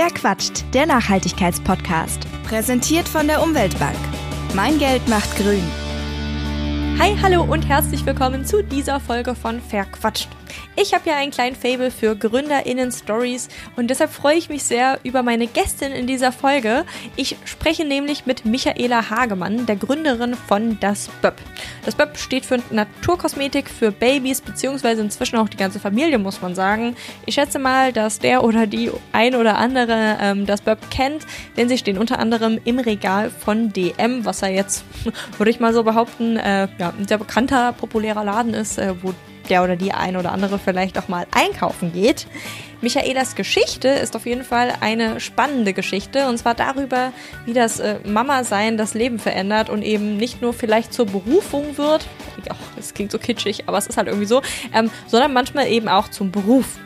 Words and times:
Wer 0.00 0.10
quatscht? 0.10 0.62
Der 0.74 0.86
Nachhaltigkeitspodcast. 0.86 2.20
Präsentiert 2.44 3.08
von 3.08 3.26
der 3.26 3.42
Umweltbank. 3.42 3.98
Mein 4.54 4.78
Geld 4.78 5.08
macht 5.08 5.36
grün. 5.36 5.64
Hi, 7.00 7.16
hallo 7.20 7.42
und 7.42 7.66
herzlich 7.66 8.06
willkommen 8.06 8.44
zu 8.44 8.62
dieser 8.62 9.00
Folge 9.00 9.34
von 9.34 9.60
Verquatscht. 9.60 10.28
Ich 10.76 10.94
habe 10.94 11.08
ja 11.08 11.16
einen 11.16 11.30
kleinen 11.30 11.56
Fable 11.56 11.90
für 11.90 12.14
GründerInnen-Stories 12.16 13.48
und 13.76 13.88
deshalb 13.88 14.12
freue 14.12 14.36
ich 14.36 14.48
mich 14.48 14.62
sehr 14.62 15.00
über 15.02 15.22
meine 15.22 15.46
Gästin 15.46 15.92
in 15.92 16.06
dieser 16.06 16.32
Folge. 16.32 16.84
Ich 17.16 17.36
spreche 17.44 17.84
nämlich 17.84 18.26
mit 18.26 18.44
Michaela 18.44 19.10
Hagemann, 19.10 19.66
der 19.66 19.76
Gründerin 19.76 20.34
von 20.34 20.78
Das 20.80 21.08
Böb. 21.20 21.34
Das 21.84 21.94
Böb 21.94 22.16
steht 22.16 22.46
für 22.46 22.58
Naturkosmetik 22.70 23.68
für 23.68 23.90
Babys, 23.90 24.40
beziehungsweise 24.40 25.02
inzwischen 25.02 25.36
auch 25.36 25.48
die 25.48 25.56
ganze 25.56 25.80
Familie, 25.80 26.18
muss 26.18 26.40
man 26.40 26.54
sagen. 26.54 26.94
Ich 27.26 27.34
schätze 27.34 27.58
mal, 27.58 27.92
dass 27.92 28.18
der 28.18 28.44
oder 28.44 28.66
die 28.66 28.90
ein 29.12 29.34
oder 29.34 29.58
andere 29.58 30.18
ähm, 30.20 30.46
Das 30.46 30.60
Böb 30.60 30.78
kennt, 30.90 31.26
denn 31.56 31.68
sie 31.68 31.78
stehen 31.78 31.98
unter 31.98 32.18
anderem 32.18 32.60
im 32.64 32.78
Regal 32.78 33.30
von 33.30 33.72
DM, 33.72 34.24
was 34.24 34.40
ja 34.40 34.48
jetzt, 34.48 34.84
würde 35.38 35.50
ich 35.50 35.60
mal 35.60 35.74
so 35.74 35.82
behaupten, 35.82 36.36
äh, 36.36 36.68
ja, 36.78 36.92
ein 36.98 37.06
sehr 37.06 37.18
bekannter, 37.18 37.72
populärer 37.72 38.24
Laden 38.24 38.54
ist, 38.54 38.78
äh, 38.78 38.94
wo 39.02 39.14
der 39.48 39.64
oder 39.64 39.76
die 39.76 39.92
ein 39.92 40.16
oder 40.16 40.32
andere 40.32 40.58
vielleicht 40.58 40.98
auch 40.98 41.08
mal 41.08 41.26
einkaufen 41.30 41.92
geht. 41.92 42.26
Michaelas 42.80 43.34
Geschichte 43.34 43.88
ist 43.88 44.14
auf 44.14 44.24
jeden 44.24 44.44
Fall 44.44 44.72
eine 44.80 45.18
spannende 45.18 45.72
Geschichte 45.72 46.28
und 46.28 46.38
zwar 46.38 46.54
darüber, 46.54 47.12
wie 47.44 47.52
das 47.52 47.80
äh, 47.80 47.96
Mama-Sein 48.04 48.76
das 48.76 48.94
Leben 48.94 49.18
verändert 49.18 49.68
und 49.68 49.82
eben 49.82 50.16
nicht 50.16 50.40
nur 50.40 50.52
vielleicht 50.52 50.92
zur 50.92 51.06
Berufung 51.06 51.76
wird, 51.76 52.06
ach, 52.48 52.56
das 52.76 52.94
klingt 52.94 53.10
so 53.10 53.18
kitschig, 53.18 53.64
aber 53.66 53.78
es 53.78 53.88
ist 53.88 53.96
halt 53.96 54.06
irgendwie 54.06 54.26
so, 54.26 54.42
ähm, 54.72 54.90
sondern 55.08 55.32
manchmal 55.32 55.66
eben 55.68 55.88
auch 55.88 56.08
zum 56.08 56.30
Beruf. 56.30 56.78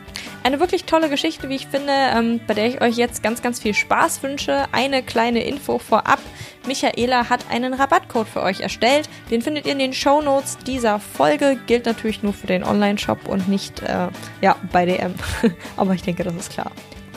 Eine 0.43 0.59
wirklich 0.59 0.83
tolle 0.83 1.09
Geschichte, 1.09 1.47
wie 1.47 1.55
ich 1.55 1.67
finde, 1.67 1.93
ähm, 1.93 2.41
bei 2.45 2.53
der 2.53 2.67
ich 2.67 2.81
euch 2.81 2.97
jetzt 2.97 3.23
ganz, 3.23 3.41
ganz 3.41 3.61
viel 3.61 3.73
Spaß 3.73 4.23
wünsche. 4.23 4.65
Eine 4.73 5.01
kleine 5.01 5.41
Info 5.41 5.79
vorab. 5.79 6.19
Michaela 6.67 7.29
hat 7.29 7.45
einen 7.49 7.73
Rabattcode 7.73 8.27
für 8.27 8.41
euch 8.43 8.59
erstellt. 8.59 9.07
Den 9.31 9.41
findet 9.41 9.65
ihr 9.65 9.71
in 9.71 9.79
den 9.79 9.93
Show 9.93 10.21
Notes 10.21 10.57
dieser 10.57 10.99
Folge. 10.99 11.57
Gilt 11.65 11.85
natürlich 11.85 12.23
nur 12.23 12.33
für 12.33 12.47
den 12.47 12.65
Online-Shop 12.65 13.29
und 13.29 13.47
nicht 13.47 13.81
äh, 13.83 14.09
ja, 14.41 14.57
bei 14.73 14.85
DM. 14.85 15.15
Aber 15.77 15.93
ich 15.93 16.01
denke, 16.01 16.25
das 16.25 16.35
ist 16.35 16.51
klar. 16.51 16.71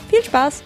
Viel 0.08 0.22
Spaß! 0.22 0.62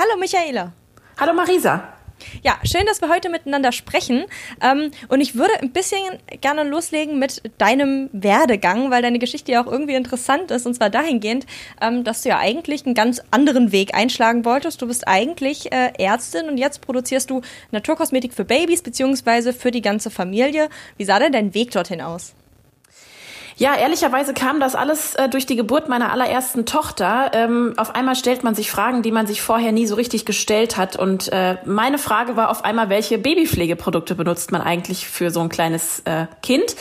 Hallo 0.00 0.18
Michaela! 0.18 0.72
Hallo 1.16 1.32
Marisa! 1.32 1.95
Ja, 2.42 2.58
schön, 2.64 2.86
dass 2.86 3.00
wir 3.00 3.08
heute 3.08 3.28
miteinander 3.28 3.72
sprechen. 3.72 4.24
Ähm, 4.62 4.90
und 5.08 5.20
ich 5.20 5.34
würde 5.34 5.52
ein 5.60 5.72
bisschen 5.72 6.00
gerne 6.40 6.64
loslegen 6.64 7.18
mit 7.18 7.42
deinem 7.58 8.08
Werdegang, 8.12 8.90
weil 8.90 9.02
deine 9.02 9.18
Geschichte 9.18 9.52
ja 9.52 9.62
auch 9.62 9.70
irgendwie 9.70 9.94
interessant 9.94 10.50
ist. 10.50 10.66
Und 10.66 10.74
zwar 10.74 10.90
dahingehend, 10.90 11.46
ähm, 11.80 12.04
dass 12.04 12.22
du 12.22 12.30
ja 12.30 12.38
eigentlich 12.38 12.86
einen 12.86 12.94
ganz 12.94 13.20
anderen 13.30 13.72
Weg 13.72 13.94
einschlagen 13.94 14.44
wolltest. 14.44 14.80
Du 14.82 14.86
bist 14.86 15.06
eigentlich 15.08 15.72
äh, 15.72 15.92
Ärztin 15.98 16.48
und 16.48 16.58
jetzt 16.58 16.80
produzierst 16.80 17.30
du 17.30 17.42
Naturkosmetik 17.70 18.34
für 18.34 18.44
Babys 18.44 18.82
beziehungsweise 18.82 19.52
für 19.52 19.70
die 19.70 19.82
ganze 19.82 20.10
Familie. 20.10 20.68
Wie 20.96 21.04
sah 21.04 21.18
denn 21.18 21.32
dein 21.32 21.54
Weg 21.54 21.70
dorthin 21.70 22.00
aus? 22.00 22.34
Ja, 23.58 23.74
ehrlicherweise 23.74 24.34
kam 24.34 24.60
das 24.60 24.74
alles 24.74 25.14
äh, 25.14 25.30
durch 25.30 25.46
die 25.46 25.56
Geburt 25.56 25.88
meiner 25.88 26.12
allerersten 26.12 26.66
Tochter. 26.66 27.30
Ähm, 27.32 27.72
auf 27.78 27.94
einmal 27.94 28.14
stellt 28.14 28.44
man 28.44 28.54
sich 28.54 28.70
Fragen, 28.70 29.00
die 29.00 29.10
man 29.10 29.26
sich 29.26 29.40
vorher 29.40 29.72
nie 29.72 29.86
so 29.86 29.94
richtig 29.94 30.26
gestellt 30.26 30.76
hat. 30.76 30.96
Und 30.96 31.32
äh, 31.32 31.56
meine 31.64 31.96
Frage 31.96 32.36
war 32.36 32.50
auf 32.50 32.66
einmal, 32.66 32.90
welche 32.90 33.16
Babypflegeprodukte 33.16 34.14
benutzt 34.14 34.52
man 34.52 34.60
eigentlich 34.60 35.08
für 35.08 35.30
so 35.30 35.40
ein 35.40 35.48
kleines 35.48 36.00
äh, 36.00 36.26
Kind? 36.42 36.76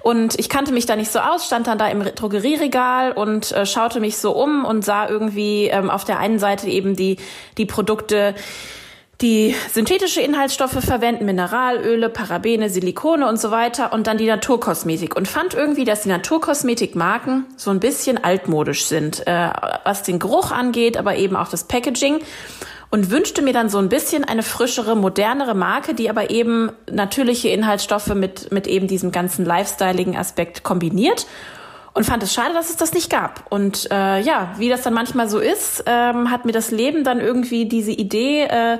Und 0.00 0.38
ich 0.38 0.48
kannte 0.48 0.70
mich 0.70 0.86
da 0.86 0.94
nicht 0.94 1.10
so 1.10 1.18
aus, 1.18 1.44
stand 1.44 1.66
dann 1.66 1.78
da 1.78 1.88
im 1.88 2.04
Drogerieregal 2.04 3.10
und 3.10 3.50
äh, 3.50 3.66
schaute 3.66 3.98
mich 3.98 4.16
so 4.16 4.30
um 4.30 4.64
und 4.64 4.84
sah 4.84 5.08
irgendwie 5.08 5.66
ähm, 5.66 5.90
auf 5.90 6.04
der 6.04 6.20
einen 6.20 6.38
Seite 6.38 6.68
eben 6.68 6.94
die, 6.94 7.16
die 7.58 7.66
Produkte, 7.66 8.36
die 9.22 9.54
synthetische 9.70 10.20
Inhaltsstoffe 10.20 10.84
verwenden, 10.84 11.24
Mineralöle, 11.24 12.08
Parabene, 12.08 12.68
Silikone 12.68 13.28
und 13.28 13.40
so 13.40 13.50
weiter 13.50 13.92
und 13.92 14.06
dann 14.08 14.18
die 14.18 14.26
Naturkosmetik. 14.26 15.16
Und 15.16 15.28
fand 15.28 15.54
irgendwie, 15.54 15.84
dass 15.84 16.02
die 16.02 16.08
Naturkosmetikmarken 16.08 17.46
so 17.56 17.70
ein 17.70 17.80
bisschen 17.80 18.22
altmodisch 18.22 18.84
sind, 18.84 19.26
äh, 19.26 19.50
was 19.84 20.02
den 20.02 20.18
Geruch 20.18 20.50
angeht, 20.50 20.96
aber 20.96 21.16
eben 21.16 21.36
auch 21.36 21.48
das 21.48 21.64
Packaging. 21.64 22.18
Und 22.90 23.10
wünschte 23.10 23.40
mir 23.40 23.54
dann 23.54 23.70
so 23.70 23.78
ein 23.78 23.88
bisschen 23.88 24.24
eine 24.24 24.42
frischere, 24.42 24.96
modernere 24.96 25.54
Marke, 25.54 25.94
die 25.94 26.10
aber 26.10 26.28
eben 26.28 26.72
natürliche 26.90 27.48
Inhaltsstoffe 27.48 28.14
mit, 28.14 28.52
mit 28.52 28.66
eben 28.66 28.86
diesem 28.86 29.12
ganzen 29.12 29.46
lifestyleigen 29.46 30.14
Aspekt 30.14 30.62
kombiniert 30.62 31.26
und 31.94 32.04
fand 32.04 32.22
es 32.22 32.32
schade, 32.32 32.54
dass 32.54 32.70
es 32.70 32.76
das 32.76 32.94
nicht 32.94 33.10
gab. 33.10 33.44
Und 33.50 33.90
äh, 33.90 34.20
ja, 34.20 34.54
wie 34.56 34.70
das 34.70 34.82
dann 34.82 34.94
manchmal 34.94 35.28
so 35.28 35.38
ist, 35.38 35.84
ähm, 35.86 36.30
hat 36.30 36.46
mir 36.46 36.52
das 36.52 36.70
Leben 36.70 37.04
dann 37.04 37.20
irgendwie 37.20 37.66
diese 37.66 37.92
Idee 37.92 38.44
äh, 38.44 38.78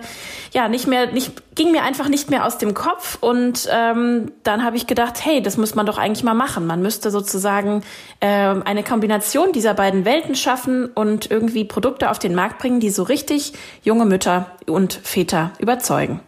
ja 0.53 0.69
nicht 0.69 0.87
mehr, 0.87 1.13
nicht 1.13 1.55
ging 1.55 1.73
mir 1.73 1.83
einfach 1.83 2.09
nicht 2.09 2.31
mehr 2.31 2.47
aus 2.47 2.57
dem 2.57 2.73
Kopf. 2.73 3.19
Und 3.21 3.69
ähm, 3.71 4.33
dann 4.45 4.65
habe 4.65 4.77
ich 4.77 4.87
gedacht, 4.87 5.23
hey, 5.25 5.43
das 5.43 5.59
muss 5.59 5.75
man 5.75 5.85
doch 5.85 5.99
eigentlich 5.99 6.25
mal 6.25 6.35
machen. 6.35 6.67
Man 6.67 6.81
müsste 6.81 7.11
sozusagen 7.11 7.83
äh, 8.21 8.27
eine 8.27 8.83
Kombination 8.83 9.53
dieser 9.53 9.75
beiden 9.75 10.07
Welten 10.07 10.35
schaffen 10.35 10.87
und 10.87 11.31
irgendwie 11.31 11.65
Produkte 11.65 12.11
auf 12.11 12.19
den 12.19 12.35
Markt 12.35 12.59
bringen, 12.59 12.81
die 12.81 12.91
so 12.91 13.03
richtig 13.03 13.53
junge 13.83 14.07
Mütter 14.07 14.53
und 14.67 14.95
Väter 14.95 15.53
überzeugen. 15.59 16.21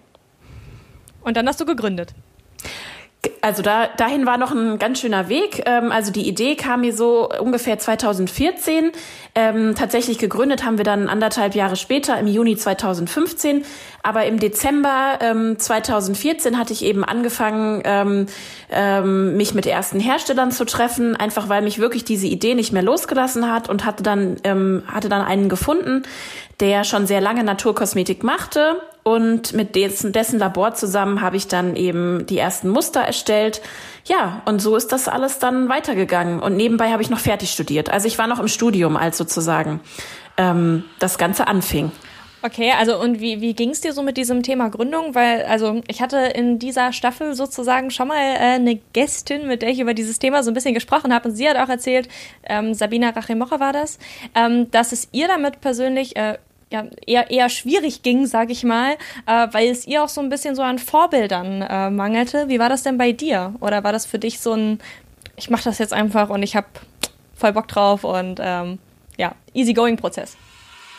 Und 1.23 1.39
dann 1.39 1.49
hast 1.49 1.61
du 1.61 1.65
gegründet. 1.65 2.15
Also 3.41 3.63
da, 3.63 3.89
dahin 3.97 4.27
war 4.27 4.39
noch 4.39 4.53
ein 4.53 4.79
ganz 4.79 5.01
schöner 5.01 5.29
Weg. 5.29 5.63
Ähm, 5.67 5.93
also 5.93 6.11
die 6.11 6.27
Idee 6.27 6.57
kam 6.57 6.81
mir 6.81 6.95
so 6.95 7.29
ungefähr 7.29 7.79
2014. 7.79 8.93
Ähm, 9.35 9.75
tatsächlich 9.75 10.19
gegründet 10.19 10.65
haben 10.65 10.79
wir 10.79 10.85
dann 10.85 11.09
anderthalb 11.09 11.55
Jahre 11.55 11.77
später, 11.77 12.19
im 12.19 12.27
Juni 12.27 12.57
2015. 12.57 13.65
Aber 14.03 14.25
im 14.25 14.39
Dezember 14.39 15.19
ähm, 15.21 15.59
2014 15.59 16.59
hatte 16.59 16.73
ich 16.73 16.85
eben 16.85 17.05
angefangen, 17.05 17.83
ähm, 17.85 18.27
ähm, 18.71 19.37
mich 19.37 19.55
mit 19.55 19.67
ersten 19.67 20.01
Herstellern 20.01 20.51
zu 20.51 20.65
treffen, 20.65 21.17
einfach 21.17 21.49
weil 21.49 21.63
mich 21.63 21.79
wirklich 21.79 22.05
diese 22.05 22.27
Idee 22.27 22.55
nicht 22.55 22.73
mehr 22.73 22.83
losgelassen 22.83 23.51
hat 23.51 23.69
und 23.69 23.85
hatte 23.85 24.03
dann, 24.03 24.37
ähm, 24.45 24.83
hatte 24.87 25.09
dann 25.09 25.23
einen 25.23 25.49
gefunden, 25.49 26.05
der 26.61 26.85
schon 26.85 27.07
sehr 27.07 27.21
lange 27.21 27.45
Naturkosmetik 27.45 28.23
machte. 28.23 28.81
Und 29.05 29.53
mit 29.53 29.77
dessen, 29.77 30.13
dessen 30.13 30.39
Labor 30.39 30.75
zusammen 30.75 31.21
habe 31.21 31.37
ich 31.37 31.47
dann 31.47 31.77
eben 31.77 32.25
die 32.27 32.39
ersten 32.39 32.71
Muster 32.71 33.01
erstellt. 33.01 33.61
Ja, 34.07 34.43
und 34.47 34.61
so 34.61 34.77
ist 34.77 34.93
das 34.93 35.09
alles 35.09 35.39
dann 35.39 35.69
weitergegangen. 35.69 36.41
Und 36.41 36.57
nebenbei 36.57 36.91
habe 36.91 37.03
ich 37.03 37.11
noch 37.11 37.19
fertig 37.19 37.51
studiert. 37.51 37.91
Also 37.91 38.09
ich 38.09 38.19
war 38.19 38.27
noch 38.27 38.41
im 38.41 38.49
Studium, 38.49 38.97
als 38.97 39.19
sozusagen 39.19 39.81
ähm, 40.39 40.85
das 41.01 41.19
Ganze 41.19 41.47
anfing. 41.47 41.93
Okay, 42.45 42.73
also 42.79 43.01
und 43.01 43.21
wie, 43.21 43.41
wie 43.41 43.55
ging 43.55 43.71
es 43.71 43.81
dir 43.81 43.95
so 43.95 44.03
mit 44.03 44.19
diesem 44.19 44.43
Thema 44.43 44.69
Gründung? 44.69 45.15
Weil, 45.15 45.45
also 45.45 45.81
ich 45.89 46.03
hatte 46.03 46.19
in 46.19 46.59
dieser 46.59 46.93
Staffel 46.93 47.35
sozusagen 47.35 47.91
schon 47.91 48.09
mal 48.09 48.21
äh, 48.21 48.57
eine 48.57 48.77
Gästin, 48.93 49.47
mit 49.49 49.63
der 49.63 49.71
ich 49.71 49.81
über 49.81 49.95
dieses 49.95 50.19
Thema 50.19 50.43
so 50.43 50.51
ein 50.51 50.55
bisschen 50.55 50.75
gesprochen 50.75 51.15
habe. 51.15 51.29
Und 51.29 51.37
sie 51.37 51.49
hat 51.49 51.57
auch 51.57 51.71
erzählt, 51.71 52.09
ähm, 52.43 52.75
Sabina 52.75 53.11
Rachimocher 53.11 53.61
war 53.61 53.73
das, 53.73 53.99
ähm, 54.35 54.71
dass 54.71 54.93
es 54.93 55.09
ihr 55.13 55.27
damit 55.27 55.63
persönlich 55.63 56.17
äh, 56.17 56.37
ja, 56.75 56.85
eher, 57.07 57.31
eher 57.31 57.49
schwierig 57.49 58.03
ging, 58.03 58.27
sage 58.27 58.53
ich 58.53 58.65
mal, 58.65 58.97
äh, 59.27 59.47
weil 59.53 59.69
es 59.69 59.87
ihr 59.87 60.03
auch 60.03 60.09
so 60.09 60.21
ein 60.21 60.29
bisschen 60.29 60.57
so 60.57 60.63
an 60.63 60.79
Vorbildern 60.79 61.63
äh, 61.63 61.91
mangelte. 61.91 62.49
Wie 62.49 62.59
war 62.59 62.69
das 62.69 62.83
denn 62.83 62.99
bei 62.99 63.13
dir? 63.13 63.55
Oder 63.61 63.85
war 63.85 63.93
das 63.93 64.07
für 64.07 64.19
dich 64.19 64.41
so 64.41 64.55
ein, 64.55 64.81
ich 65.37 65.51
mache 65.51 65.65
das 65.65 65.79
jetzt 65.79 65.93
einfach 65.93 66.31
und 66.31 66.43
ich 66.43 66.57
habe 66.57 66.67
voll 67.37 67.53
Bock 67.53 67.69
drauf 67.69 68.03
und 68.03 68.41
ähm, 68.43 68.79
ja, 69.17 69.33
easygoing 69.55 69.97
Prozess? 69.97 70.37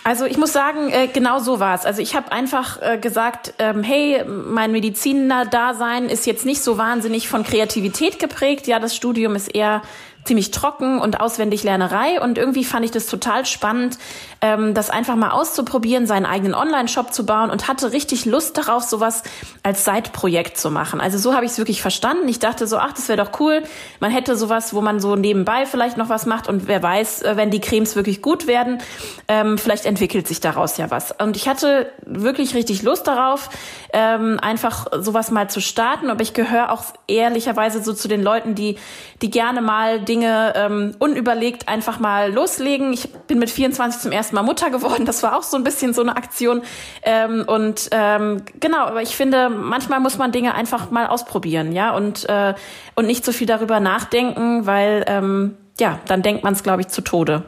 Also 0.06 0.26
ich 0.26 0.38
muss 0.38 0.54
sagen, 0.54 0.92
äh, 0.92 1.08
genau 1.08 1.40
so 1.40 1.60
war 1.60 1.76
es. 1.76 1.86
Also 1.86 2.02
ich 2.02 2.16
habe 2.16 2.32
einfach 2.32 2.80
äh, 2.82 2.98
gesagt, 2.98 3.56
ähm, 3.58 3.84
hey, 3.84 4.24
mein 4.24 4.72
Mediziner-Dasein 4.72 6.10
ist 6.10 6.26
jetzt 6.28 6.46
nicht 6.46 6.62
so 6.62 6.78
wahnsinnig 6.78 7.28
von 7.28 7.44
Kreativität 7.44 8.20
geprägt. 8.20 8.68
Ja, 8.68 8.80
das 8.80 8.96
Studium 8.96 9.36
ist 9.36 9.48
eher 9.48 9.82
ziemlich 10.26 10.52
trocken 10.52 11.00
und 11.00 11.22
auswendig 11.22 11.64
Lernerei 11.64 12.20
und 12.20 12.38
irgendwie 12.38 12.64
fand 12.64 12.84
ich 12.84 12.92
das 12.92 13.06
total 13.06 13.46
spannend, 13.46 13.98
ähm, 14.42 14.74
das 14.74 14.90
einfach 14.90 15.16
mal 15.16 15.30
auszuprobieren, 15.30 16.08
seinen 16.08 16.26
eigenen 16.26 16.54
Online-Shop 16.54 17.14
zu 17.14 17.26
bauen 17.26 17.52
und 17.52 17.68
hatte 17.68 17.94
richtig 17.94 18.26
Lust 18.26 18.58
darauf, 18.58 18.84
sowas 18.84 19.24
als 19.64 19.86
Seitprojekt 19.86 20.58
zu 20.58 20.72
machen. 20.72 21.00
Also 21.00 21.18
so 21.18 21.34
habe 21.34 21.46
ich 21.46 21.52
es 21.52 21.58
wirklich 21.58 21.82
verstanden. 21.82 22.28
Ich 22.28 22.40
dachte 22.40 22.68
so, 22.68 22.78
ach, 22.78 22.94
das 22.94 23.08
wäre 23.08 23.24
doch 23.24 23.40
cool. 23.40 23.64
Man 24.00 24.12
hätte 24.12 24.36
sowas, 24.36 24.74
wo 24.74 24.82
man 24.82 25.00
so 25.00 25.16
nebenbei 25.16 25.66
vielleicht 25.66 25.98
noch 25.98 26.10
was 26.10 26.26
macht 26.26 26.50
und 26.50 26.68
wer 26.68 26.82
weiß, 26.82 27.22
äh, 27.22 27.38
wenn 27.38 27.52
die 27.52 27.62
Cremes 27.62 27.96
wirklich 27.96 28.22
gut 28.22 28.48
werden, 28.48 28.80
ähm, 29.28 29.58
vielleicht 29.58 29.86
entwickelt 29.86 30.28
sich 30.28 30.42
daraus 30.42 30.78
ja 30.78 30.90
was. 30.90 31.14
Und 31.20 31.38
ich 31.38 31.48
hatte 31.48 31.92
wirklich 32.06 32.56
richtig 32.56 32.82
Lust 32.82 33.08
darauf, 33.08 33.50
ähm, 33.94 34.40
einfach 34.42 34.88
sowas 35.00 35.30
mal 35.30 35.50
zu 35.50 35.62
starten. 35.62 36.10
Aber 36.10 36.22
ich 36.22 36.34
gehöre 36.34 36.72
auch 36.72 36.84
ehrlicherweise 37.08 37.84
so 37.84 37.94
zu 37.94 38.08
den 38.08 38.24
Leuten, 38.24 38.56
die, 38.56 38.78
die 39.22 39.30
gerne 39.30 39.62
mal 39.62 40.00
Dinge 40.02 40.15
Dinge 40.16 40.54
ähm, 40.56 40.96
unüberlegt 41.00 41.68
einfach 41.68 42.00
mal 42.00 42.32
loslegen. 42.32 42.94
Ich 42.94 43.12
bin 43.28 43.38
mit 43.38 43.50
24 43.50 44.02
zum 44.02 44.14
ersten 44.14 44.36
Mal 44.36 44.44
Mutter 44.44 44.70
geworden. 44.70 45.06
Das 45.06 45.24
war 45.24 45.38
auch 45.38 45.44
so 45.44 45.58
ein 45.58 45.66
bisschen 45.66 45.94
so 45.94 46.02
eine 46.02 46.16
Aktion. 46.16 46.62
Ähm, 47.04 47.44
und 47.46 47.90
ähm, 47.92 48.44
genau, 48.62 48.86
aber 48.86 49.02
ich 49.02 49.18
finde, 49.18 49.50
manchmal 49.50 50.00
muss 50.00 50.18
man 50.18 50.32
Dinge 50.32 50.54
einfach 50.54 50.90
mal 50.90 51.08
ausprobieren, 51.08 51.74
ja, 51.74 51.94
und, 51.94 52.30
äh, 52.30 52.54
und 52.96 53.08
nicht 53.08 53.26
so 53.26 53.34
viel 53.34 53.46
darüber 53.46 53.82
nachdenken, 53.82 54.66
weil 54.66 55.04
ähm, 55.08 55.58
ja, 55.82 56.00
dann 56.08 56.22
denkt 56.22 56.46
man 56.46 56.54
es, 56.54 56.64
glaube 56.64 56.82
ich, 56.82 56.88
zu 56.88 57.02
Tode. 57.02 57.44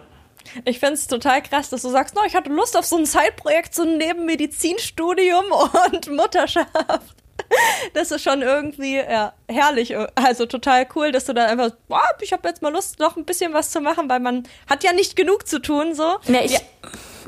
Ich 0.65 0.79
finde 0.79 0.95
es 0.95 1.07
total 1.07 1.41
krass, 1.41 1.69
dass 1.69 1.83
du 1.83 1.89
sagst, 1.89 2.15
no, 2.15 2.21
ich 2.27 2.35
hatte 2.35 2.49
Lust 2.49 2.75
auf 2.75 2.85
so 2.85 2.97
ein 2.97 3.05
Zeitprojekt, 3.05 3.73
so 3.73 3.85
neben 3.85 4.25
Medizinstudium 4.25 5.45
und 5.93 6.11
Mutterschaft. 6.11 6.67
Das 7.93 8.11
ist 8.11 8.23
schon 8.23 8.41
irgendwie 8.41 8.95
ja, 8.95 9.33
herrlich, 9.47 9.95
also 10.15 10.45
total 10.45 10.87
cool, 10.95 11.11
dass 11.11 11.25
du 11.25 11.33
dann 11.33 11.49
einfach, 11.49 11.75
boah, 11.87 12.03
ich 12.21 12.33
habe 12.33 12.47
jetzt 12.47 12.61
mal 12.61 12.71
Lust, 12.71 12.99
noch 12.99 13.15
ein 13.15 13.25
bisschen 13.25 13.53
was 13.53 13.71
zu 13.71 13.81
machen, 13.81 14.09
weil 14.09 14.19
man 14.19 14.43
hat 14.67 14.83
ja 14.83 14.93
nicht 14.93 15.15
genug 15.15 15.47
zu 15.47 15.59
tun 15.59 15.95
so. 15.95 16.17
Nee, 16.27 16.45
ich, 16.45 16.51
ja. 16.51 16.59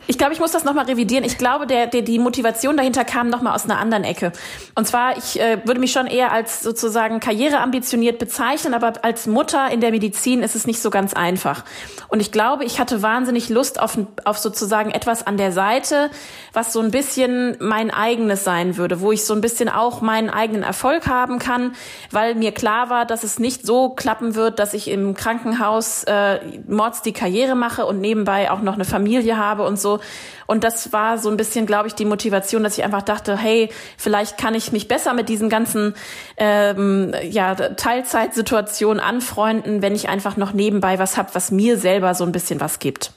Ich 0.07 0.17
glaube, 0.17 0.33
ich 0.33 0.39
muss 0.39 0.51
das 0.51 0.63
nochmal 0.63 0.85
revidieren. 0.85 1.23
Ich 1.23 1.37
glaube, 1.37 1.67
der, 1.67 1.87
der, 1.87 2.01
die 2.01 2.19
Motivation 2.19 2.77
dahinter 2.77 3.05
kam 3.05 3.29
nochmal 3.29 3.53
aus 3.53 3.65
einer 3.65 3.77
anderen 3.77 4.03
Ecke. 4.03 4.31
Und 4.75 4.87
zwar, 4.87 5.17
ich 5.17 5.39
äh, 5.39 5.59
würde 5.65 5.79
mich 5.79 5.91
schon 5.91 6.07
eher 6.07 6.31
als 6.31 6.61
sozusagen 6.61 7.19
karriereambitioniert 7.19 8.19
bezeichnen, 8.19 8.73
aber 8.73 8.93
als 9.03 9.27
Mutter 9.27 9.71
in 9.71 9.81
der 9.81 9.91
Medizin 9.91 10.43
ist 10.43 10.55
es 10.55 10.65
nicht 10.65 10.81
so 10.81 10.89
ganz 10.89 11.13
einfach. 11.13 11.63
Und 12.07 12.21
ich 12.21 12.31
glaube, 12.31 12.65
ich 12.65 12.79
hatte 12.79 13.01
wahnsinnig 13.01 13.49
Lust 13.49 13.79
auf, 13.79 13.97
auf 14.25 14.37
sozusagen 14.37 14.91
etwas 14.91 15.25
an 15.25 15.37
der 15.37 15.51
Seite, 15.51 16.09
was 16.53 16.73
so 16.73 16.79
ein 16.81 16.91
bisschen 16.91 17.55
mein 17.59 17.91
eigenes 17.91 18.43
sein 18.43 18.77
würde, 18.77 19.01
wo 19.01 19.11
ich 19.11 19.25
so 19.25 19.33
ein 19.33 19.41
bisschen 19.41 19.69
auch 19.69 20.01
meinen 20.01 20.29
eigenen 20.29 20.63
Erfolg 20.63 21.07
haben 21.07 21.39
kann, 21.39 21.73
weil 22.11 22.35
mir 22.35 22.51
klar 22.51 22.89
war, 22.89 23.05
dass 23.05 23.23
es 23.23 23.39
nicht 23.39 23.65
so 23.65 23.89
klappen 23.89 24.35
wird, 24.35 24.59
dass 24.59 24.73
ich 24.73 24.89
im 24.89 25.13
Krankenhaus 25.13 26.03
äh, 26.05 26.39
mords 26.67 27.01
die 27.01 27.13
Karriere 27.13 27.55
mache 27.55 27.85
und 27.85 28.01
nebenbei 28.01 28.49
auch 28.51 28.61
noch 28.61 28.73
eine 28.73 28.85
Familie 28.85 29.37
habe 29.37 29.63
und 29.63 29.79
so. 29.79 29.98
Und 30.47 30.63
das 30.63 30.91
war 30.91 31.17
so 31.17 31.29
ein 31.29 31.37
bisschen, 31.37 31.65
glaube 31.65 31.87
ich, 31.87 31.93
die 31.93 32.05
Motivation, 32.05 32.63
dass 32.63 32.77
ich 32.77 32.83
einfach 32.83 33.03
dachte, 33.03 33.37
hey, 33.37 33.69
vielleicht 33.97 34.37
kann 34.37 34.55
ich 34.55 34.71
mich 34.71 34.87
besser 34.87 35.13
mit 35.13 35.29
diesen 35.29 35.47
ganzen 35.47 35.93
ähm, 36.37 37.13
ja, 37.29 37.53
Teilzeitsituationen 37.53 38.99
anfreunden, 38.99 39.81
wenn 39.81 39.93
ich 39.93 40.09
einfach 40.09 40.37
noch 40.37 40.53
nebenbei 40.53 40.97
was 40.97 41.17
habe, 41.17 41.29
was 41.33 41.51
mir 41.51 41.77
selber 41.77 42.15
so 42.15 42.23
ein 42.23 42.31
bisschen 42.31 42.59
was 42.59 42.79
gibt. 42.79 43.11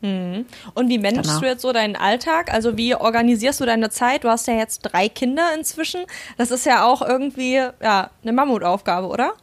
Mhm. 0.00 0.46
Und 0.74 0.88
wie 0.88 0.98
managst 0.98 1.30
genau. 1.30 1.40
du 1.40 1.46
jetzt 1.46 1.62
so 1.62 1.72
deinen 1.72 1.96
Alltag? 1.96 2.52
Also 2.52 2.76
wie 2.76 2.94
organisierst 2.94 3.60
du 3.60 3.66
deine 3.66 3.90
Zeit? 3.90 4.24
Du 4.24 4.28
hast 4.28 4.46
ja 4.46 4.54
jetzt 4.54 4.80
drei 4.82 5.08
Kinder 5.08 5.44
inzwischen. 5.56 6.04
Das 6.36 6.50
ist 6.50 6.66
ja 6.66 6.84
auch 6.84 7.02
irgendwie 7.02 7.56
ja, 7.82 8.10
eine 8.22 8.32
Mammutaufgabe, 8.32 9.08
oder? 9.08 9.34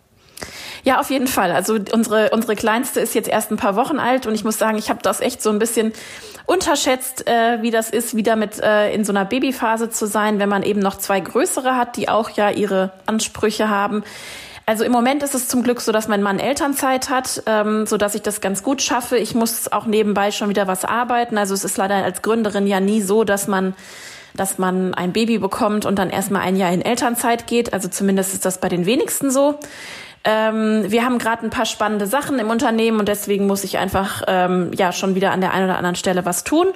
Ja, 0.83 0.99
auf 0.99 1.09
jeden 1.09 1.27
Fall. 1.27 1.51
Also 1.51 1.77
unsere, 1.91 2.29
unsere 2.29 2.55
Kleinste 2.55 2.99
ist 2.99 3.15
jetzt 3.15 3.27
erst 3.27 3.51
ein 3.51 3.57
paar 3.57 3.75
Wochen 3.75 3.99
alt 3.99 4.27
und 4.27 4.35
ich 4.35 4.43
muss 4.43 4.57
sagen, 4.57 4.77
ich 4.77 4.89
habe 4.89 4.99
das 5.01 5.19
echt 5.19 5.41
so 5.41 5.49
ein 5.49 5.59
bisschen 5.59 5.93
unterschätzt, 6.45 7.27
äh, 7.27 7.61
wie 7.61 7.71
das 7.71 7.89
ist, 7.89 8.15
wieder 8.15 8.35
mit 8.35 8.59
äh, 8.59 8.93
in 8.93 9.03
so 9.03 9.11
einer 9.11 9.25
Babyphase 9.25 9.89
zu 9.89 10.05
sein, 10.05 10.37
wenn 10.37 10.49
man 10.49 10.63
eben 10.63 10.79
noch 10.79 10.97
zwei 10.97 11.19
größere 11.19 11.75
hat, 11.75 11.97
die 11.97 12.07
auch 12.07 12.29
ja 12.29 12.51
ihre 12.51 12.91
Ansprüche 13.07 13.69
haben. 13.69 14.03
Also 14.67 14.83
im 14.83 14.91
Moment 14.91 15.21
ist 15.21 15.35
es 15.35 15.47
zum 15.47 15.61
Glück 15.61 15.79
so, 15.79 15.91
dass 15.91 16.07
mein 16.07 16.23
Mann 16.23 16.39
Elternzeit 16.39 17.09
hat, 17.09 17.43
ähm, 17.45 17.85
so 17.85 17.97
dass 17.97 18.15
ich 18.15 18.23
das 18.23 18.41
ganz 18.41 18.63
gut 18.63 18.81
schaffe. 18.81 19.17
Ich 19.17 19.35
muss 19.35 19.71
auch 19.71 19.85
nebenbei 19.85 20.31
schon 20.31 20.49
wieder 20.49 20.67
was 20.67 20.85
arbeiten. 20.85 21.37
Also 21.37 21.53
es 21.53 21.63
ist 21.63 21.77
leider 21.77 21.95
als 21.95 22.23
Gründerin 22.23 22.65
ja 22.65 22.79
nie 22.79 23.01
so, 23.01 23.23
dass 23.23 23.47
man 23.47 23.75
dass 24.35 24.57
man 24.57 24.93
ein 24.93 25.13
Baby 25.13 25.37
bekommt 25.37 25.85
und 25.85 25.97
dann 25.97 26.09
erstmal 26.09 26.41
ein 26.41 26.57
Jahr 26.57 26.71
in 26.71 26.81
Elternzeit 26.81 27.47
geht. 27.47 27.73
Also 27.73 27.87
zumindest 27.87 28.33
ist 28.33 28.43
das 28.43 28.59
bei 28.59 28.67
den 28.67 28.85
wenigsten 28.85 29.31
so. 29.31 29.59
Ähm, 30.25 30.85
wir 30.87 31.05
haben 31.05 31.19
gerade 31.19 31.45
ein 31.45 31.51
paar 31.51 31.65
spannende 31.65 32.07
Sachen 32.07 32.39
im 32.39 32.49
Unternehmen 32.49 32.99
und 32.99 33.07
deswegen 33.07 33.45
muss 33.45 33.63
ich 33.63 33.77
einfach 33.77 34.23
ähm, 34.27 34.71
ja 34.75 34.91
schon 34.91 35.13
wieder 35.13 35.31
an 35.31 35.39
der 35.39 35.53
einen 35.53 35.65
oder 35.65 35.77
anderen 35.77 35.95
Stelle 35.95 36.25
was 36.25 36.43
tun. 36.43 36.67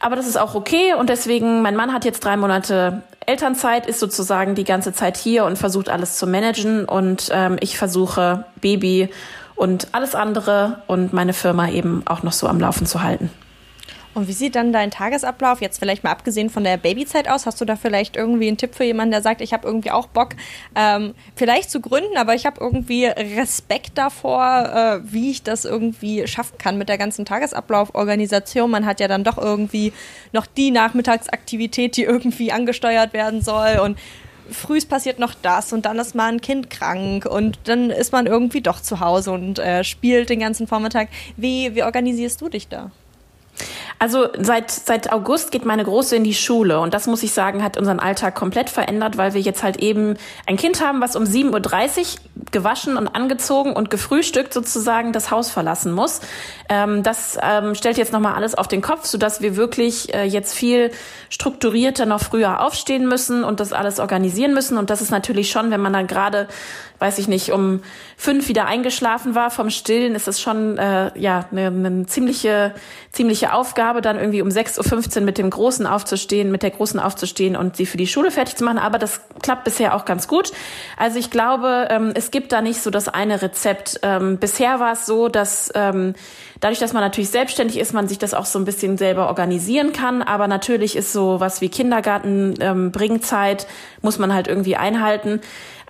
Aber 0.00 0.16
das 0.16 0.26
ist 0.26 0.36
auch 0.36 0.56
okay 0.56 0.94
und 0.98 1.08
deswegen, 1.08 1.62
mein 1.62 1.76
Mann 1.76 1.92
hat 1.92 2.04
jetzt 2.04 2.24
drei 2.24 2.36
Monate 2.36 3.02
Elternzeit, 3.24 3.86
ist 3.86 4.00
sozusagen 4.00 4.56
die 4.56 4.64
ganze 4.64 4.92
Zeit 4.92 5.16
hier 5.16 5.44
und 5.44 5.56
versucht 5.56 5.88
alles 5.88 6.16
zu 6.16 6.26
managen 6.26 6.84
und 6.86 7.30
ähm, 7.32 7.56
ich 7.60 7.78
versuche 7.78 8.44
Baby 8.60 9.10
und 9.54 9.86
alles 9.92 10.16
andere 10.16 10.82
und 10.88 11.12
meine 11.12 11.32
Firma 11.32 11.68
eben 11.68 12.02
auch 12.04 12.24
noch 12.24 12.32
so 12.32 12.48
am 12.48 12.58
Laufen 12.58 12.84
zu 12.84 13.04
halten. 13.04 13.30
Und 14.14 14.28
wie 14.28 14.32
sieht 14.32 14.56
dann 14.56 14.72
dein 14.72 14.90
Tagesablauf 14.90 15.60
jetzt 15.62 15.78
vielleicht 15.78 16.04
mal 16.04 16.10
abgesehen 16.10 16.50
von 16.50 16.64
der 16.64 16.76
Babyzeit 16.76 17.28
aus? 17.28 17.46
Hast 17.46 17.60
du 17.60 17.64
da 17.64 17.76
vielleicht 17.76 18.16
irgendwie 18.16 18.48
einen 18.48 18.58
Tipp 18.58 18.74
für 18.74 18.84
jemanden, 18.84 19.12
der 19.12 19.22
sagt, 19.22 19.40
ich 19.40 19.52
habe 19.52 19.66
irgendwie 19.66 19.90
auch 19.90 20.06
Bock, 20.06 20.30
ähm, 20.74 21.14
vielleicht 21.34 21.70
zu 21.70 21.80
gründen, 21.80 22.16
aber 22.16 22.34
ich 22.34 22.44
habe 22.44 22.60
irgendwie 22.60 23.06
Respekt 23.06 23.96
davor, 23.96 25.02
äh, 25.04 25.12
wie 25.12 25.30
ich 25.30 25.42
das 25.42 25.64
irgendwie 25.64 26.26
schaffen 26.26 26.58
kann 26.58 26.76
mit 26.76 26.88
der 26.88 26.98
ganzen 26.98 27.24
Tagesablauforganisation. 27.24 28.70
Man 28.70 28.84
hat 28.84 29.00
ja 29.00 29.08
dann 29.08 29.24
doch 29.24 29.38
irgendwie 29.38 29.92
noch 30.32 30.46
die 30.46 30.70
Nachmittagsaktivität, 30.70 31.96
die 31.96 32.04
irgendwie 32.04 32.52
angesteuert 32.52 33.14
werden 33.14 33.40
soll 33.40 33.80
und 33.82 33.98
frühs 34.50 34.84
passiert 34.84 35.18
noch 35.18 35.34
das 35.40 35.72
und 35.72 35.86
dann 35.86 35.98
ist 35.98 36.14
mal 36.14 36.30
ein 36.30 36.40
Kind 36.40 36.68
krank 36.68 37.24
und 37.24 37.58
dann 37.64 37.90
ist 37.90 38.12
man 38.12 38.26
irgendwie 38.26 38.60
doch 38.60 38.80
zu 38.80 39.00
Hause 39.00 39.32
und 39.32 39.58
äh, 39.58 39.84
spielt 39.84 40.28
den 40.28 40.40
ganzen 40.40 40.66
Vormittag. 40.66 41.08
Wie, 41.36 41.74
wie 41.74 41.82
organisierst 41.82 42.40
du 42.40 42.48
dich 42.48 42.68
da? 42.68 42.90
Also 44.02 44.26
seit, 44.36 44.68
seit 44.72 45.12
August 45.12 45.52
geht 45.52 45.64
meine 45.64 45.84
Große 45.84 46.16
in 46.16 46.24
die 46.24 46.34
Schule 46.34 46.80
und 46.80 46.92
das 46.92 47.06
muss 47.06 47.22
ich 47.22 47.32
sagen, 47.32 47.62
hat 47.62 47.76
unseren 47.76 48.00
Alltag 48.00 48.34
komplett 48.34 48.68
verändert, 48.68 49.16
weil 49.16 49.32
wir 49.32 49.40
jetzt 49.40 49.62
halt 49.62 49.76
eben 49.76 50.16
ein 50.44 50.56
Kind 50.56 50.84
haben, 50.84 51.00
was 51.00 51.14
um 51.14 51.22
7.30 51.22 51.52
Uhr 51.52 52.42
gewaschen 52.50 52.96
und 52.96 53.06
angezogen 53.06 53.74
und 53.74 53.90
gefrühstückt 53.90 54.52
sozusagen 54.52 55.12
das 55.12 55.30
Haus 55.30 55.52
verlassen 55.52 55.92
muss. 55.92 56.20
Ähm, 56.68 57.04
das 57.04 57.38
ähm, 57.40 57.76
stellt 57.76 57.96
jetzt 57.96 58.12
nochmal 58.12 58.34
alles 58.34 58.56
auf 58.56 58.66
den 58.66 58.82
Kopf, 58.82 59.06
sodass 59.06 59.40
wir 59.40 59.54
wirklich 59.54 60.12
äh, 60.12 60.24
jetzt 60.24 60.52
viel 60.52 60.90
strukturierter 61.30 62.04
noch 62.04 62.22
früher 62.22 62.60
aufstehen 62.60 63.06
müssen 63.06 63.44
und 63.44 63.60
das 63.60 63.72
alles 63.72 64.00
organisieren 64.00 64.52
müssen. 64.52 64.78
Und 64.78 64.90
das 64.90 65.00
ist 65.00 65.12
natürlich 65.12 65.52
schon, 65.52 65.70
wenn 65.70 65.80
man 65.80 65.92
dann 65.92 66.08
gerade 66.08 66.48
weiß 67.02 67.18
ich 67.18 67.26
nicht, 67.26 67.50
um 67.50 67.82
fünf 68.16 68.48
wieder 68.48 68.66
eingeschlafen 68.66 69.34
war 69.34 69.50
vom 69.50 69.70
Stillen, 69.70 70.14
ist 70.14 70.28
es 70.28 70.40
schon 70.40 70.78
äh, 70.78 71.10
ja 71.18 71.46
eine, 71.50 71.66
eine 71.66 72.06
ziemliche, 72.06 72.74
ziemliche 73.10 73.52
Aufgabe, 73.52 73.91
dann 74.00 74.16
irgendwie 74.18 74.42
um 74.42 74.48
6.15 74.48 75.18
Uhr 75.18 75.22
mit 75.22 75.38
dem 75.38 75.50
Großen 75.50 75.86
aufzustehen, 75.86 76.50
mit 76.50 76.62
der 76.62 76.70
Großen 76.70 76.98
aufzustehen 76.98 77.56
und 77.56 77.76
sie 77.76 77.86
für 77.86 77.96
die 77.96 78.06
Schule 78.06 78.30
fertig 78.30 78.56
zu 78.56 78.64
machen. 78.64 78.78
Aber 78.78 78.98
das 78.98 79.20
klappt 79.42 79.64
bisher 79.64 79.94
auch 79.94 80.04
ganz 80.04 80.28
gut. 80.28 80.52
Also 80.96 81.18
ich 81.18 81.30
glaube, 81.30 81.88
ähm, 81.90 82.12
es 82.14 82.30
gibt 82.30 82.52
da 82.52 82.62
nicht 82.62 82.80
so 82.80 82.90
das 82.90 83.08
eine 83.08 83.42
Rezept. 83.42 84.00
Ähm, 84.02 84.38
bisher 84.38 84.80
war 84.80 84.92
es 84.92 85.06
so, 85.06 85.28
dass 85.28 85.70
ähm, 85.74 86.14
dadurch, 86.60 86.78
dass 86.78 86.92
man 86.92 87.02
natürlich 87.02 87.30
selbstständig 87.30 87.78
ist, 87.78 87.92
man 87.92 88.08
sich 88.08 88.18
das 88.18 88.34
auch 88.34 88.46
so 88.46 88.58
ein 88.58 88.64
bisschen 88.64 88.96
selber 88.96 89.28
organisieren 89.28 89.92
kann. 89.92 90.22
Aber 90.22 90.48
natürlich 90.48 90.96
ist 90.96 91.12
so 91.12 91.40
was 91.40 91.60
wie 91.60 91.68
Kindergarten, 91.68 92.54
Bringzeit, 92.92 93.66
muss 94.00 94.18
man 94.18 94.32
halt 94.32 94.48
irgendwie 94.48 94.76
einhalten. 94.76 95.40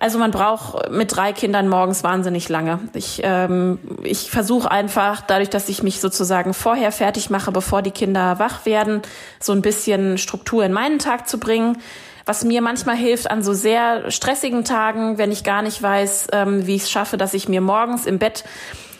Also 0.03 0.19
man 0.19 0.31
braucht 0.31 0.91
mit 0.91 1.15
drei 1.15 1.31
Kindern 1.31 1.69
morgens 1.69 2.03
wahnsinnig 2.03 2.49
lange. 2.49 2.79
Ich, 2.93 3.21
ähm, 3.23 3.79
ich 4.03 4.29
versuche 4.31 4.69
einfach, 4.69 5.21
dadurch, 5.21 5.49
dass 5.49 5.69
ich 5.69 5.81
mich 5.81 6.01
sozusagen 6.01 6.53
vorher 6.53 6.91
fertig 6.91 7.29
mache, 7.29 7.53
bevor 7.53 7.81
die 7.81 7.91
Kinder 7.91 8.37
wach 8.37 8.65
werden, 8.65 9.01
so 9.39 9.53
ein 9.53 9.61
bisschen 9.61 10.17
Struktur 10.17 10.65
in 10.65 10.73
meinen 10.73 10.99
Tag 10.99 11.29
zu 11.29 11.39
bringen. 11.39 11.77
Was 12.25 12.43
mir 12.43 12.61
manchmal 12.61 12.97
hilft 12.97 13.31
an 13.31 13.41
so 13.43 13.53
sehr 13.53 14.11
stressigen 14.11 14.65
Tagen, 14.65 15.17
wenn 15.17 15.31
ich 15.31 15.45
gar 15.45 15.61
nicht 15.61 15.81
weiß, 15.81 16.27
ähm, 16.33 16.67
wie 16.67 16.75
ich 16.75 16.81
es 16.81 16.91
schaffe, 16.91 17.15
dass 17.15 17.33
ich 17.33 17.47
mir 17.47 17.61
morgens 17.61 18.05
im 18.05 18.19
Bett 18.19 18.43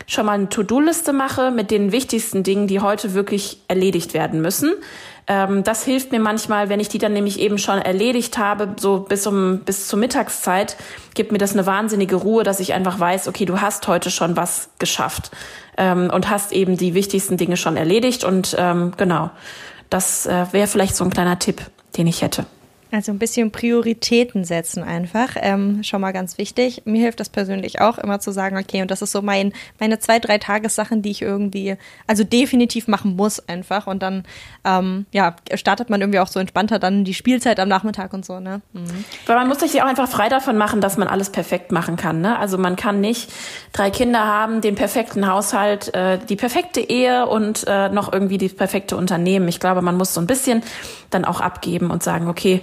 schon 0.08 0.25
mal 0.25 0.34
eine 0.34 0.48
To-Do-Liste 0.48 1.12
mache 1.12 1.51
mit 1.51 1.70
den 1.70 1.92
wichtigsten 1.92 2.44
Dingen, 2.44 2.68
die 2.68 2.80
heute 2.80 3.13
wirklich 3.13 3.60
erledigt 3.68 4.13
werden 4.13 4.42
müssen. 4.42 4.72
Ähm, 5.27 5.63
das 5.63 5.84
hilft 5.84 6.12
mir 6.12 6.20
manchmal, 6.20 6.70
wenn 6.70 6.80
ich 6.80 6.89
die 6.89 6.98
dann 6.98 7.13
nämlich 7.13 7.39
eben 7.39 7.58
schon 7.58 7.80
erledigt 7.80 8.38
habe, 8.38 8.75
so 8.77 9.00
bis 9.00 9.25
um 9.25 9.60
bis 9.60 9.88
zur 9.88 10.00
Mittagszeit, 10.00 10.75
gibt 11.13 11.32
mir 11.32 11.38
das 11.38 11.53
eine 11.53 11.65
wahnsinnige 11.65 12.15
Ruhe, 12.15 12.44
dass 12.44 12.60
ich 12.60 12.74
einfach 12.74 13.00
weiß, 13.00 13.27
okay, 13.27 13.46
du 13.46 13.62
hast 13.62 13.88
heute 13.88 14.12
schon 14.12 14.36
was 14.36 14.70
geschafft 14.80 15.32
ähm, 15.77 16.10
und 16.13 16.30
hast 16.30 16.51
eben 16.51 16.77
die 16.77 16.94
wichtigsten 16.94 17.38
Dinge 17.38 17.58
schon 17.58 17.77
erledigt 17.77 18.24
und 18.24 18.56
ähm, 18.60 18.94
genau, 18.98 19.30
das 19.89 20.25
äh, 20.25 20.46
wäre 20.51 20.68
vielleicht 20.68 20.96
so 20.96 21.03
ein 21.03 21.12
kleiner 21.12 21.39
Tipp, 21.39 21.62
den 21.98 22.08
ich 22.08 22.22
hätte. 22.22 22.46
Also 22.94 23.12
ein 23.12 23.18
bisschen 23.18 23.50
Prioritäten 23.50 24.44
setzen 24.44 24.84
einfach. 24.84 25.30
Ähm, 25.38 25.84
schon 25.84 26.00
mal 26.00 26.12
ganz 26.12 26.38
wichtig. 26.38 26.84
Mir 26.86 27.02
hilft 27.02 27.20
das 27.20 27.28
persönlich 27.28 27.82
auch, 27.82 27.98
immer 27.98 28.20
zu 28.20 28.32
sagen, 28.32 28.56
okay, 28.56 28.84
und 28.84 28.92
das 28.92 29.02
ist 29.02 29.12
so 29.12 29.24
mein, 29.24 29.52
meine 29.80 29.98
zwei, 29.98 30.20
drei 30.20 30.38
Tagessachen, 30.38 31.02
die 31.02 31.10
ich 31.10 31.24
irgendwie, 31.24 31.76
also 32.06 32.24
definitiv 32.24 32.88
machen 32.88 33.16
muss 33.16 33.50
einfach. 33.50 33.88
Und 33.88 34.04
dann, 34.04 34.26
ähm, 34.64 35.08
ja, 35.12 35.36
startet 35.56 35.90
man 35.90 36.02
irgendwie 36.02 36.20
auch 36.20 36.28
so 36.28 36.40
entspannter 36.40 36.78
dann 36.78 37.04
die 37.04 37.16
Spielzeit 37.16 37.60
am 37.60 37.68
Nachmittag 37.68 38.14
und 38.14 38.26
so, 38.26 38.40
ne? 38.40 38.62
Mhm. 38.74 39.06
Weil 39.26 39.38
man 39.38 39.48
muss 39.48 39.62
sich 39.62 39.82
auch 39.82 39.88
einfach 39.88 40.08
frei 40.08 40.30
davon 40.30 40.56
machen, 40.56 40.80
dass 40.80 40.96
man 40.96 41.08
alles 41.08 41.32
perfekt 41.32 41.72
machen 41.72 41.96
kann, 41.96 42.22
ne? 42.22 42.38
Also 42.38 42.60
man 42.60 42.76
kann 42.76 43.02
nicht 43.02 43.32
drei 43.72 43.90
Kinder 43.90 44.20
haben, 44.20 44.62
den 44.62 44.76
perfekten 44.76 45.28
Haushalt, 45.28 45.96
äh, 45.96 46.20
die 46.30 46.36
perfekte 46.36 46.80
Ehe 46.80 47.26
und 47.26 47.66
äh, 47.66 47.90
noch 47.90 48.14
irgendwie 48.14 48.38
die 48.38 48.50
perfekte 48.50 48.96
Unternehmen. 48.98 49.48
Ich 49.48 49.60
glaube, 49.60 49.82
man 49.82 49.98
muss 49.98 50.14
so 50.14 50.22
ein 50.22 50.28
bisschen 50.28 50.62
dann 51.10 51.26
auch 51.26 51.42
abgeben 51.42 51.90
und 51.90 52.04
sagen, 52.04 52.28
okay, 52.28 52.62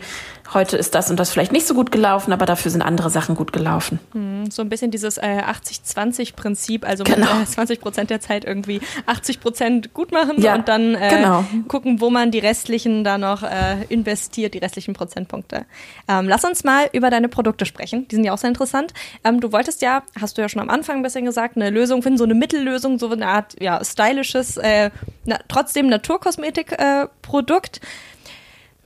heute 0.53 0.77
ist 0.77 0.95
das 0.95 1.11
und 1.11 1.19
das 1.19 1.31
vielleicht 1.31 1.53
nicht 1.53 1.67
so 1.67 1.75
gut 1.75 1.93
gelaufen, 1.93 2.33
aber 2.33 2.47
dafür 2.47 2.71
sind 2.71 2.83
andere 2.83 3.11
Sachen 3.11 3.35
gut 3.35 3.53
gelaufen. 3.53 4.01
Hm, 4.13 4.51
so 4.51 4.63
ein 4.63 4.69
bisschen 4.69 4.91
dieses 4.91 5.19
äh, 5.19 5.43
80-20-Prinzip, 5.43 6.87
also 6.87 7.05
genau. 7.05 7.35
mit, 7.35 7.49
äh, 7.49 7.51
20 7.51 7.81
Prozent 7.81 8.11
der 8.11 8.21
Zeit 8.21 8.45
irgendwie 8.45 8.81
80 9.07 9.41
Prozent 9.41 9.95
gut 9.95 10.13
machen 10.13 10.41
ja, 10.41 10.55
und 10.55 10.69
dann 10.69 10.95
äh, 10.95 11.09
genau. 11.11 11.45
gucken, 11.69 12.01
wo 12.01 12.11
man 12.11 12.31
die 12.31 12.39
restlichen 12.39 13.05
da 13.05 13.19
noch 13.19 13.43
äh, 13.43 13.85
investiert, 13.89 14.55
die 14.55 14.59
restlichen 14.59 14.95
Prozentpunkte. 14.95 15.67
Ähm, 16.09 16.29
lass 16.29 16.45
uns 16.45 16.65
mal 16.65 16.89
über 16.93 17.11
deine 17.11 17.29
Produkte 17.29 17.67
sprechen. 17.67 18.09
Die 18.09 18.17
sind 18.17 18.25
ja 18.25 18.33
auch 18.33 18.39
sehr 18.39 18.49
interessant. 18.49 18.93
Ähm, 19.25 19.41
du 19.41 19.53
wolltest 19.53 19.83
ja, 19.83 20.03
hast 20.21 20.39
du 20.39 20.43
ja 20.43 20.49
schon 20.49 20.63
am 20.63 20.71
Anfang 20.71 20.97
ein 20.97 21.03
bisschen 21.03 21.25
gesagt, 21.25 21.57
eine 21.57 21.71
Lösung 21.71 22.03
finden, 22.03 22.19
so 22.19 22.25
eine 22.25 22.35
Mittellösung, 22.35 22.99
so 22.99 23.11
eine 23.11 23.27
Art 23.27 23.57
ja, 23.61 23.85
stylisches, 23.85 24.57
äh, 24.57 24.91
na, 25.25 25.39
trotzdem 25.49 25.89
Naturkosmetik-Produkt. 25.89 27.79
Äh, 27.79 27.87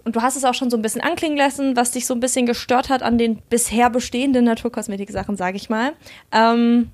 und 0.04 0.16
du 0.16 0.23
hast 0.23 0.37
es 0.37 0.44
auch 0.44 0.54
schon 0.54 0.70
so 0.70 0.76
ein 0.76 0.82
bisschen 0.82 1.00
anklingen 1.00 1.38
lassen, 1.38 1.76
was 1.76 1.90
dich 1.90 2.06
so 2.06 2.14
ein 2.14 2.20
bisschen 2.20 2.46
gestört 2.46 2.88
hat 2.88 3.02
an 3.02 3.18
den 3.18 3.38
bisher 3.49 3.90
bestehenden 3.90 4.44
Naturkosmetik-Sachen, 4.44 5.37
sage 5.37 5.56
ich 5.56 5.70
mal. 5.70 5.92
Ähm, 6.32 6.90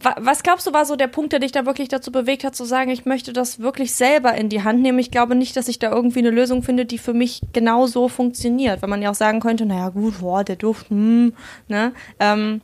was 0.00 0.44
glaubst 0.44 0.64
du, 0.64 0.72
war 0.72 0.84
so 0.84 0.94
der 0.94 1.08
Punkt, 1.08 1.32
der 1.32 1.40
dich 1.40 1.50
da 1.50 1.66
wirklich 1.66 1.88
dazu 1.88 2.12
bewegt 2.12 2.44
hat, 2.44 2.54
zu 2.54 2.64
sagen, 2.64 2.90
ich 2.90 3.04
möchte 3.04 3.32
das 3.32 3.58
wirklich 3.58 3.92
selber 3.94 4.32
in 4.34 4.48
die 4.48 4.62
Hand 4.62 4.80
nehmen? 4.80 5.00
Ich 5.00 5.10
glaube 5.10 5.34
nicht, 5.34 5.56
dass 5.56 5.66
ich 5.66 5.80
da 5.80 5.90
irgendwie 5.90 6.20
eine 6.20 6.30
Lösung 6.30 6.62
finde, 6.62 6.84
die 6.84 6.98
für 6.98 7.14
mich 7.14 7.40
genau 7.52 7.86
so 7.86 8.08
funktioniert. 8.08 8.80
Weil 8.80 8.88
man 8.88 9.02
ja 9.02 9.10
auch 9.10 9.16
sagen 9.16 9.40
könnte, 9.40 9.66
naja, 9.66 9.88
gut, 9.88 10.20
boah, 10.20 10.44
der 10.44 10.54
Duft, 10.54 10.88
hm, 10.90 11.32
ne? 11.66 11.92
Ähm, 12.20 12.60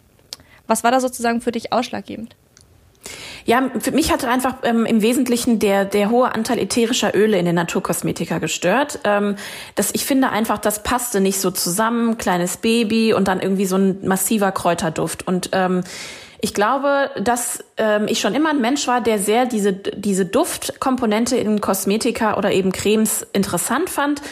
was 0.68 0.84
war 0.84 0.92
da 0.92 1.00
sozusagen 1.00 1.40
für 1.40 1.50
dich 1.50 1.72
ausschlaggebend? 1.72 2.36
Ja, 3.46 3.70
für 3.78 3.92
mich 3.92 4.10
hatte 4.10 4.28
einfach 4.28 4.56
ähm, 4.62 4.86
im 4.86 5.02
Wesentlichen 5.02 5.58
der, 5.58 5.84
der 5.84 6.10
hohe 6.10 6.34
Anteil 6.34 6.58
ätherischer 6.58 7.14
Öle 7.14 7.38
in 7.38 7.44
den 7.44 7.54
Naturkosmetika 7.54 8.38
gestört. 8.38 9.00
Ähm, 9.04 9.36
das, 9.74 9.90
ich 9.92 10.06
finde 10.06 10.30
einfach, 10.30 10.58
das 10.58 10.82
passte 10.82 11.20
nicht 11.20 11.40
so 11.40 11.50
zusammen, 11.50 12.16
kleines 12.16 12.56
Baby 12.56 13.12
und 13.12 13.28
dann 13.28 13.40
irgendwie 13.40 13.66
so 13.66 13.76
ein 13.76 14.06
massiver 14.06 14.50
Kräuterduft. 14.50 15.26
Und 15.26 15.50
ähm, 15.52 15.82
ich 16.40 16.54
glaube, 16.54 17.10
dass 17.22 17.64
ähm, 17.76 18.06
ich 18.08 18.20
schon 18.20 18.34
immer 18.34 18.50
ein 18.50 18.60
Mensch 18.60 18.86
war, 18.86 19.02
der 19.02 19.18
sehr 19.18 19.44
diese, 19.44 19.72
diese 19.72 20.24
Duftkomponente 20.24 21.36
in 21.36 21.60
Kosmetika 21.60 22.38
oder 22.38 22.52
eben 22.52 22.72
Cremes 22.72 23.26
interessant 23.32 23.90
fand 23.90 24.22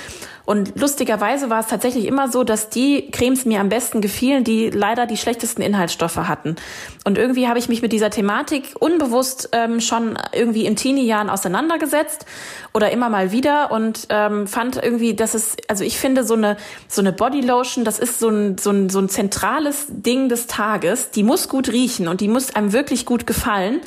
und 0.44 0.78
lustigerweise 0.78 1.50
war 1.50 1.60
es 1.60 1.68
tatsächlich 1.68 2.06
immer 2.06 2.30
so, 2.30 2.42
dass 2.42 2.68
die 2.68 3.10
Cremes 3.10 3.44
mir 3.44 3.60
am 3.60 3.68
besten 3.68 4.00
gefielen, 4.00 4.42
die 4.42 4.70
leider 4.70 5.06
die 5.06 5.16
schlechtesten 5.16 5.62
Inhaltsstoffe 5.62 6.16
hatten. 6.16 6.56
Und 7.04 7.16
irgendwie 7.16 7.46
habe 7.46 7.58
ich 7.58 7.68
mich 7.68 7.82
mit 7.82 7.92
dieser 7.92 8.10
Thematik 8.10 8.74
unbewusst 8.78 9.50
ähm, 9.52 9.80
schon 9.80 10.18
irgendwie 10.32 10.66
in 10.66 10.74
Teenie-Jahren 10.74 11.30
auseinandergesetzt 11.30 12.26
oder 12.72 12.90
immer 12.90 13.08
mal 13.08 13.30
wieder 13.30 13.70
und 13.70 14.06
ähm, 14.08 14.46
fand 14.46 14.82
irgendwie, 14.82 15.14
dass 15.14 15.34
es, 15.34 15.56
also 15.68 15.84
ich 15.84 15.98
finde 15.98 16.24
so 16.24 16.34
eine 16.34 16.56
so 16.88 17.00
eine 17.00 17.12
Bodylotion, 17.12 17.84
das 17.84 17.98
ist 17.98 18.18
so 18.18 18.28
ein, 18.28 18.58
so 18.58 18.70
ein 18.70 18.88
so 18.88 18.98
ein 18.98 19.08
zentrales 19.08 19.86
Ding 19.88 20.28
des 20.28 20.48
Tages. 20.48 21.10
Die 21.10 21.22
muss 21.22 21.48
gut 21.48 21.70
riechen 21.70 22.08
und 22.08 22.20
die 22.20 22.28
muss 22.28 22.54
einem 22.54 22.72
wirklich 22.72 23.06
gut 23.06 23.26
gefallen. 23.26 23.80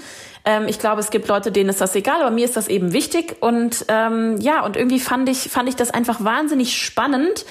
Ähm, 0.46 0.68
ich 0.68 0.80
glaube, 0.80 1.02
es 1.02 1.10
gibt 1.10 1.28
Leute, 1.28 1.52
denen 1.52 1.70
ist 1.70 1.82
das 1.82 1.96
egal, 1.96 2.22
aber 2.22 2.32
mir 2.32 2.46
ist 2.46 2.56
das 2.56 2.68
eben 2.68 2.94
wichtig. 2.94 3.38
Und 3.42 3.86
ähm, 3.88 4.38
ja, 4.40 4.64
und 4.64 4.78
irgendwie 4.78 5.00
fand 5.00 5.28
ich, 5.28 5.50
fand 5.50 5.68
ich 5.68 5.76
das 5.76 5.92
einfach 5.92 6.24
wahnsinnig 6.24 6.78
spannend 6.78 7.46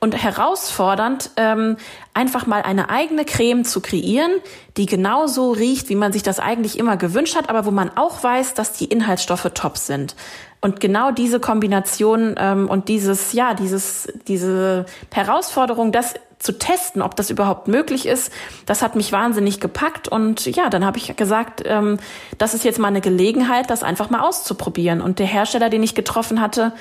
und 0.00 0.14
herausfordernd, 0.22 1.30
ähm, 1.36 1.76
einfach 2.14 2.46
mal 2.46 2.62
eine 2.62 2.88
eigene 2.88 3.24
Creme 3.24 3.64
zu 3.64 3.80
kreieren, 3.80 4.30
die 4.76 4.86
genauso 4.86 5.50
riecht, 5.50 5.88
wie 5.88 5.96
man 5.96 6.12
sich 6.12 6.22
das 6.22 6.38
eigentlich 6.38 6.78
immer 6.78 6.96
gewünscht 6.96 7.36
hat, 7.36 7.48
aber 7.48 7.66
wo 7.66 7.70
man 7.70 7.90
auch 7.96 8.22
weiß, 8.22 8.54
dass 8.54 8.72
die 8.72 8.86
Inhaltsstoffe 8.86 9.50
top 9.54 9.76
sind. 9.76 10.14
Und 10.60 10.80
genau 10.80 11.12
diese 11.12 11.38
Kombination 11.38 12.34
ähm, 12.36 12.68
und 12.68 12.88
dieses, 12.88 13.32
ja, 13.32 13.54
dieses, 13.54 14.08
diese 14.26 14.86
Herausforderung, 15.12 15.92
das 15.92 16.14
zu 16.38 16.56
testen, 16.56 17.02
ob 17.02 17.16
das 17.16 17.30
überhaupt 17.30 17.68
möglich 17.68 18.06
ist, 18.06 18.32
das 18.66 18.82
hat 18.82 18.94
mich 18.94 19.12
wahnsinnig 19.12 19.60
gepackt. 19.60 20.08
Und 20.08 20.46
ja, 20.46 20.68
dann 20.68 20.84
habe 20.84 20.98
ich 20.98 21.14
gesagt, 21.16 21.62
ähm, 21.64 21.98
das 22.38 22.54
ist 22.54 22.64
jetzt 22.64 22.78
mal 22.78 22.88
eine 22.88 23.00
Gelegenheit, 23.00 23.70
das 23.70 23.82
einfach 23.82 24.10
mal 24.10 24.20
auszuprobieren. 24.20 25.00
Und 25.00 25.18
der 25.18 25.26
Hersteller, 25.26 25.68
den 25.68 25.82
ich 25.82 25.94
getroffen 25.94 26.40
hatte, 26.40 26.72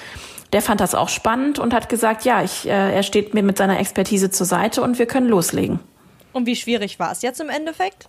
der 0.53 0.61
fand 0.61 0.79
das 0.79 0.95
auch 0.95 1.09
spannend 1.09 1.59
und 1.59 1.73
hat 1.73 1.89
gesagt, 1.89 2.23
ja, 2.23 2.43
ich, 2.43 2.67
äh, 2.67 2.95
er 2.95 3.03
steht 3.03 3.33
mir 3.33 3.43
mit 3.43 3.57
seiner 3.57 3.79
Expertise 3.79 4.31
zur 4.31 4.45
Seite 4.45 4.81
und 4.81 4.97
wir 4.99 5.05
können 5.05 5.27
loslegen. 5.27 5.79
Und 6.33 6.45
wie 6.45 6.55
schwierig 6.55 6.99
war 6.99 7.11
es 7.11 7.21
jetzt 7.21 7.41
im 7.41 7.49
Endeffekt? 7.49 8.07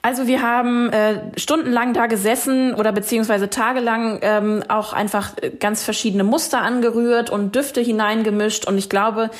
Also 0.00 0.26
wir 0.28 0.42
haben 0.42 0.90
äh, 0.90 1.20
stundenlang 1.36 1.92
da 1.92 2.06
gesessen 2.06 2.74
oder 2.74 2.92
beziehungsweise 2.92 3.50
tagelang 3.50 4.20
ähm, 4.22 4.62
auch 4.68 4.92
einfach 4.92 5.32
ganz 5.58 5.82
verschiedene 5.82 6.22
Muster 6.22 6.62
angerührt 6.62 7.30
und 7.30 7.54
Düfte 7.56 7.80
hineingemischt. 7.80 8.64
Und 8.66 8.78
ich 8.78 8.88
glaube, 8.88 9.30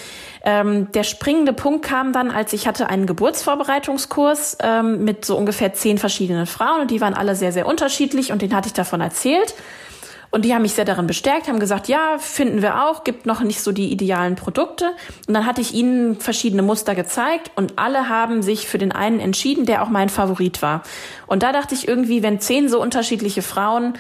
ähm, 0.44 0.90
der 0.92 1.04
springende 1.04 1.52
Punkt 1.52 1.84
kam 1.84 2.12
dann, 2.12 2.30
als 2.30 2.52
ich 2.52 2.66
hatte 2.66 2.88
einen 2.88 3.06
Geburtsvorbereitungskurs 3.06 4.58
ähm, 4.60 5.04
mit 5.04 5.24
so 5.24 5.36
ungefähr 5.36 5.74
zehn 5.74 5.96
verschiedenen 5.96 6.46
Frauen 6.46 6.80
und 6.80 6.90
die 6.90 7.00
waren 7.00 7.14
alle 7.14 7.36
sehr, 7.36 7.52
sehr 7.52 7.66
unterschiedlich 7.66 8.32
und 8.32 8.42
den 8.42 8.54
hatte 8.54 8.66
ich 8.66 8.74
davon 8.74 9.00
erzählt. 9.00 9.54
Und 10.30 10.44
die 10.44 10.54
haben 10.54 10.62
mich 10.62 10.74
sehr 10.74 10.84
darin 10.84 11.06
bestärkt, 11.06 11.48
haben 11.48 11.58
gesagt, 11.58 11.88
ja, 11.88 12.18
finden 12.18 12.60
wir 12.60 12.84
auch, 12.84 13.02
gibt 13.04 13.24
noch 13.24 13.40
nicht 13.40 13.62
so 13.62 13.72
die 13.72 13.90
idealen 13.90 14.36
Produkte. 14.36 14.90
Und 15.26 15.34
dann 15.34 15.46
hatte 15.46 15.60
ich 15.60 15.72
ihnen 15.72 16.20
verschiedene 16.20 16.62
Muster 16.62 16.94
gezeigt 16.94 17.50
und 17.56 17.78
alle 17.78 18.08
haben 18.08 18.42
sich 18.42 18.68
für 18.68 18.78
den 18.78 18.92
einen 18.92 19.20
entschieden, 19.20 19.64
der 19.64 19.82
auch 19.82 19.88
mein 19.88 20.10
Favorit 20.10 20.60
war. 20.60 20.82
Und 21.26 21.42
da 21.42 21.52
dachte 21.52 21.74
ich 21.74 21.88
irgendwie, 21.88 22.22
wenn 22.22 22.40
zehn 22.40 22.68
so 22.68 22.80
unterschiedliche 22.80 23.42
Frauen 23.42 23.94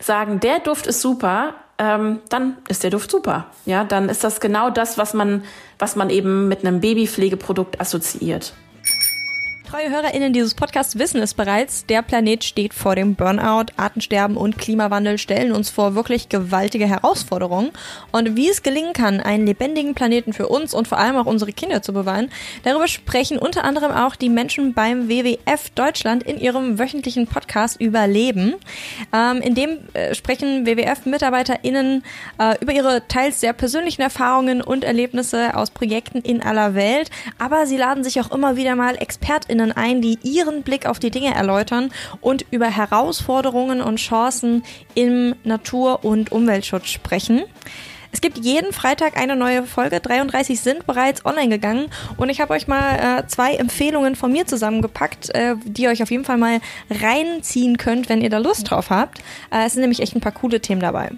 sagen, 0.00 0.40
der 0.40 0.58
Duft 0.60 0.86
ist 0.86 1.02
super, 1.02 1.54
ähm, 1.76 2.20
dann 2.28 2.56
ist 2.68 2.82
der 2.82 2.90
Duft 2.90 3.10
super. 3.10 3.46
Ja, 3.66 3.84
dann 3.84 4.08
ist 4.08 4.24
das 4.24 4.40
genau 4.40 4.70
das, 4.70 4.96
was 4.96 5.12
man, 5.12 5.44
was 5.78 5.96
man 5.96 6.08
eben 6.08 6.48
mit 6.48 6.64
einem 6.64 6.80
Babypflegeprodukt 6.80 7.80
assoziiert. 7.80 8.54
Treue 9.74 9.90
HörerInnen 9.90 10.32
dieses 10.32 10.54
Podcasts 10.54 11.00
wissen 11.00 11.20
es 11.20 11.34
bereits. 11.34 11.84
Der 11.86 12.02
Planet 12.02 12.44
steht 12.44 12.72
vor 12.72 12.94
dem 12.94 13.16
Burnout. 13.16 13.72
Artensterben 13.76 14.36
und 14.36 14.56
Klimawandel 14.56 15.18
stellen 15.18 15.50
uns 15.50 15.68
vor 15.68 15.96
wirklich 15.96 16.28
gewaltige 16.28 16.86
Herausforderungen. 16.86 17.72
Und 18.12 18.36
wie 18.36 18.48
es 18.48 18.62
gelingen 18.62 18.92
kann, 18.92 19.18
einen 19.18 19.48
lebendigen 19.48 19.96
Planeten 19.96 20.32
für 20.32 20.46
uns 20.46 20.74
und 20.74 20.86
vor 20.86 20.98
allem 20.98 21.16
auch 21.16 21.26
unsere 21.26 21.52
Kinder 21.52 21.82
zu 21.82 21.92
bewahren, 21.92 22.30
darüber 22.62 22.86
sprechen 22.86 23.36
unter 23.36 23.64
anderem 23.64 23.90
auch 23.90 24.14
die 24.14 24.28
Menschen 24.28 24.74
beim 24.74 25.08
WWF 25.08 25.70
Deutschland 25.74 26.22
in 26.22 26.38
ihrem 26.38 26.78
wöchentlichen 26.78 27.26
Podcast 27.26 27.80
Überleben. 27.80 28.54
Ähm, 29.12 29.40
in 29.40 29.56
dem 29.56 29.78
äh, 29.94 30.14
sprechen 30.14 30.66
WWF-MitarbeiterInnen 30.66 32.04
äh, 32.38 32.54
über 32.60 32.72
ihre 32.72 33.08
teils 33.08 33.40
sehr 33.40 33.52
persönlichen 33.52 34.02
Erfahrungen 34.02 34.62
und 34.62 34.84
Erlebnisse 34.84 35.56
aus 35.56 35.72
Projekten 35.72 36.18
in 36.18 36.44
aller 36.44 36.76
Welt. 36.76 37.10
Aber 37.40 37.66
sie 37.66 37.76
laden 37.76 38.04
sich 38.04 38.20
auch 38.20 38.30
immer 38.30 38.54
wieder 38.54 38.76
mal 38.76 38.94
ExpertInnen 38.94 39.63
Expertinnen 39.64 39.72
ein, 39.72 40.02
die 40.02 40.18
ihren 40.22 40.62
Blick 40.62 40.86
auf 40.86 40.98
die 40.98 41.10
Dinge 41.10 41.34
erläutern 41.34 41.90
und 42.20 42.44
über 42.50 42.66
Herausforderungen 42.66 43.80
und 43.80 43.96
Chancen 43.96 44.64
im 44.94 45.34
Natur- 45.44 46.04
und 46.04 46.32
Umweltschutz 46.32 46.88
sprechen. 46.88 47.42
Es 48.12 48.20
gibt 48.20 48.38
jeden 48.38 48.72
Freitag 48.72 49.16
eine 49.16 49.34
neue 49.34 49.64
Folge. 49.64 49.98
33 49.98 50.60
sind 50.60 50.86
bereits 50.86 51.26
online 51.26 51.48
gegangen. 51.48 51.86
Und 52.16 52.28
ich 52.28 52.40
habe 52.40 52.54
euch 52.54 52.68
mal 52.68 52.94
äh, 52.94 53.26
zwei 53.26 53.54
Empfehlungen 53.56 54.14
von 54.14 54.30
mir 54.30 54.46
zusammengepackt, 54.46 55.34
äh, 55.34 55.56
die 55.64 55.82
ihr 55.82 55.90
euch 55.90 56.00
auf 56.00 56.12
jeden 56.12 56.24
Fall 56.24 56.38
mal 56.38 56.60
reinziehen 56.90 57.76
könnt, 57.76 58.08
wenn 58.08 58.20
ihr 58.20 58.30
da 58.30 58.38
Lust 58.38 58.70
drauf 58.70 58.90
habt. 58.90 59.18
Äh, 59.50 59.66
es 59.66 59.72
sind 59.72 59.80
nämlich 59.80 60.00
echt 60.00 60.14
ein 60.14 60.20
paar 60.20 60.30
coole 60.30 60.60
Themen 60.60 60.80
dabei. 60.80 61.10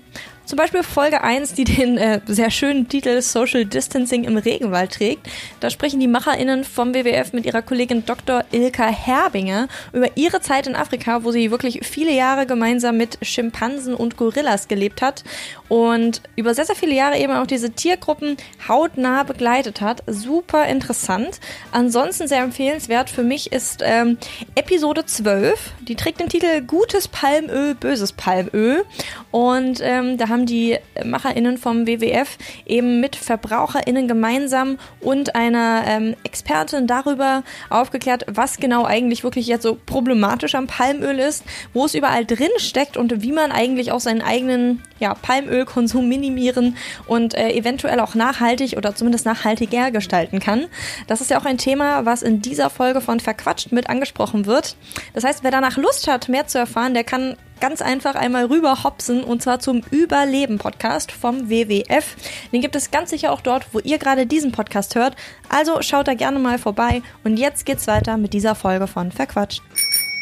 Zum 0.46 0.58
Beispiel 0.58 0.84
Folge 0.84 1.24
1, 1.24 1.54
die 1.54 1.64
den 1.64 1.98
äh, 1.98 2.20
sehr 2.26 2.52
schönen 2.52 2.88
Titel 2.88 3.20
Social 3.20 3.64
Distancing 3.64 4.22
im 4.22 4.36
Regenwald 4.36 4.92
trägt. 4.92 5.26
Da 5.58 5.70
sprechen 5.70 5.98
die 5.98 6.06
MacherInnen 6.06 6.62
vom 6.62 6.94
WWF 6.94 7.32
mit 7.32 7.46
ihrer 7.46 7.62
Kollegin 7.62 8.06
Dr. 8.06 8.44
Ilka 8.52 8.86
Herbinger 8.86 9.66
über 9.92 10.16
ihre 10.16 10.40
Zeit 10.40 10.68
in 10.68 10.76
Afrika, 10.76 11.24
wo 11.24 11.32
sie 11.32 11.50
wirklich 11.50 11.80
viele 11.82 12.12
Jahre 12.12 12.46
gemeinsam 12.46 12.96
mit 12.96 13.18
Schimpansen 13.22 13.92
und 13.92 14.16
Gorillas 14.16 14.68
gelebt 14.68 15.02
hat 15.02 15.24
und 15.68 16.22
über 16.36 16.54
sehr, 16.54 16.64
sehr 16.64 16.76
viele 16.76 16.94
Jahre 16.94 17.18
eben 17.18 17.32
auch 17.32 17.48
diese 17.48 17.70
Tiergruppen 17.70 18.36
hautnah 18.68 19.24
begleitet 19.24 19.80
hat. 19.80 20.04
Super 20.06 20.66
interessant. 20.66 21.40
Ansonsten 21.72 22.28
sehr 22.28 22.42
empfehlenswert 22.42 23.10
für 23.10 23.24
mich 23.24 23.50
ist 23.50 23.80
ähm, 23.84 24.16
Episode 24.54 25.06
12. 25.06 25.72
Die 25.88 25.96
trägt 25.96 26.20
den 26.20 26.28
Titel 26.28 26.60
Gutes 26.60 27.08
Palmöl, 27.08 27.74
böses 27.74 28.12
Palmöl. 28.12 28.84
Und 29.32 29.80
ähm, 29.82 30.18
da 30.18 30.28
haben 30.28 30.35
haben 30.36 30.44
die 30.44 30.76
MacherInnen 31.02 31.56
vom 31.56 31.86
WWF 31.86 32.36
eben 32.66 33.00
mit 33.00 33.16
VerbraucherInnen 33.16 34.06
gemeinsam 34.06 34.76
und 35.00 35.34
einer 35.34 35.84
ähm, 35.86 36.14
Expertin 36.24 36.86
darüber 36.86 37.42
aufgeklärt, 37.70 38.26
was 38.28 38.58
genau 38.58 38.84
eigentlich 38.84 39.24
wirklich 39.24 39.46
jetzt 39.46 39.62
so 39.62 39.78
problematisch 39.86 40.54
am 40.54 40.66
Palmöl 40.66 41.18
ist, 41.18 41.42
wo 41.72 41.86
es 41.86 41.94
überall 41.94 42.26
drin 42.26 42.50
steckt 42.58 42.98
und 42.98 43.22
wie 43.22 43.32
man 43.32 43.50
eigentlich 43.50 43.92
auch 43.92 44.00
seinen 44.00 44.20
eigenen 44.20 44.82
ja, 44.98 45.14
Palmölkonsum 45.14 46.08
minimieren 46.08 46.76
und 47.06 47.34
äh, 47.34 47.52
eventuell 47.52 48.00
auch 48.00 48.14
nachhaltig 48.14 48.76
oder 48.76 48.94
zumindest 48.94 49.26
nachhaltiger 49.26 49.90
gestalten 49.90 50.40
kann. 50.40 50.66
Das 51.06 51.20
ist 51.20 51.30
ja 51.30 51.38
auch 51.38 51.44
ein 51.44 51.58
Thema, 51.58 52.04
was 52.04 52.22
in 52.22 52.42
dieser 52.42 52.70
Folge 52.70 53.00
von 53.00 53.20
Verquatscht 53.20 53.72
mit 53.72 53.88
angesprochen 53.88 54.46
wird. 54.46 54.76
Das 55.14 55.24
heißt, 55.24 55.44
wer 55.44 55.50
danach 55.50 55.76
Lust 55.76 56.08
hat, 56.08 56.28
mehr 56.28 56.46
zu 56.46 56.58
erfahren, 56.58 56.94
der 56.94 57.04
kann 57.04 57.36
ganz 57.60 57.80
einfach 57.80 58.14
einmal 58.14 58.46
rüber 58.46 58.84
hopsen 58.84 59.24
und 59.24 59.42
zwar 59.42 59.60
zum 59.60 59.82
Überleben 59.90 60.58
Podcast 60.58 61.12
vom 61.12 61.48
WWF. 61.48 62.16
Den 62.52 62.60
gibt 62.60 62.76
es 62.76 62.90
ganz 62.90 63.10
sicher 63.10 63.32
auch 63.32 63.40
dort, 63.40 63.66
wo 63.72 63.80
ihr 63.80 63.98
gerade 63.98 64.26
diesen 64.26 64.52
Podcast 64.52 64.94
hört. 64.94 65.16
Also 65.48 65.80
schaut 65.82 66.08
da 66.08 66.14
gerne 66.14 66.38
mal 66.38 66.58
vorbei 66.58 67.02
und 67.24 67.38
jetzt 67.38 67.64
geht's 67.64 67.86
weiter 67.86 68.16
mit 68.16 68.32
dieser 68.32 68.54
Folge 68.54 68.86
von 68.86 69.10
Verquatscht. 69.10 69.62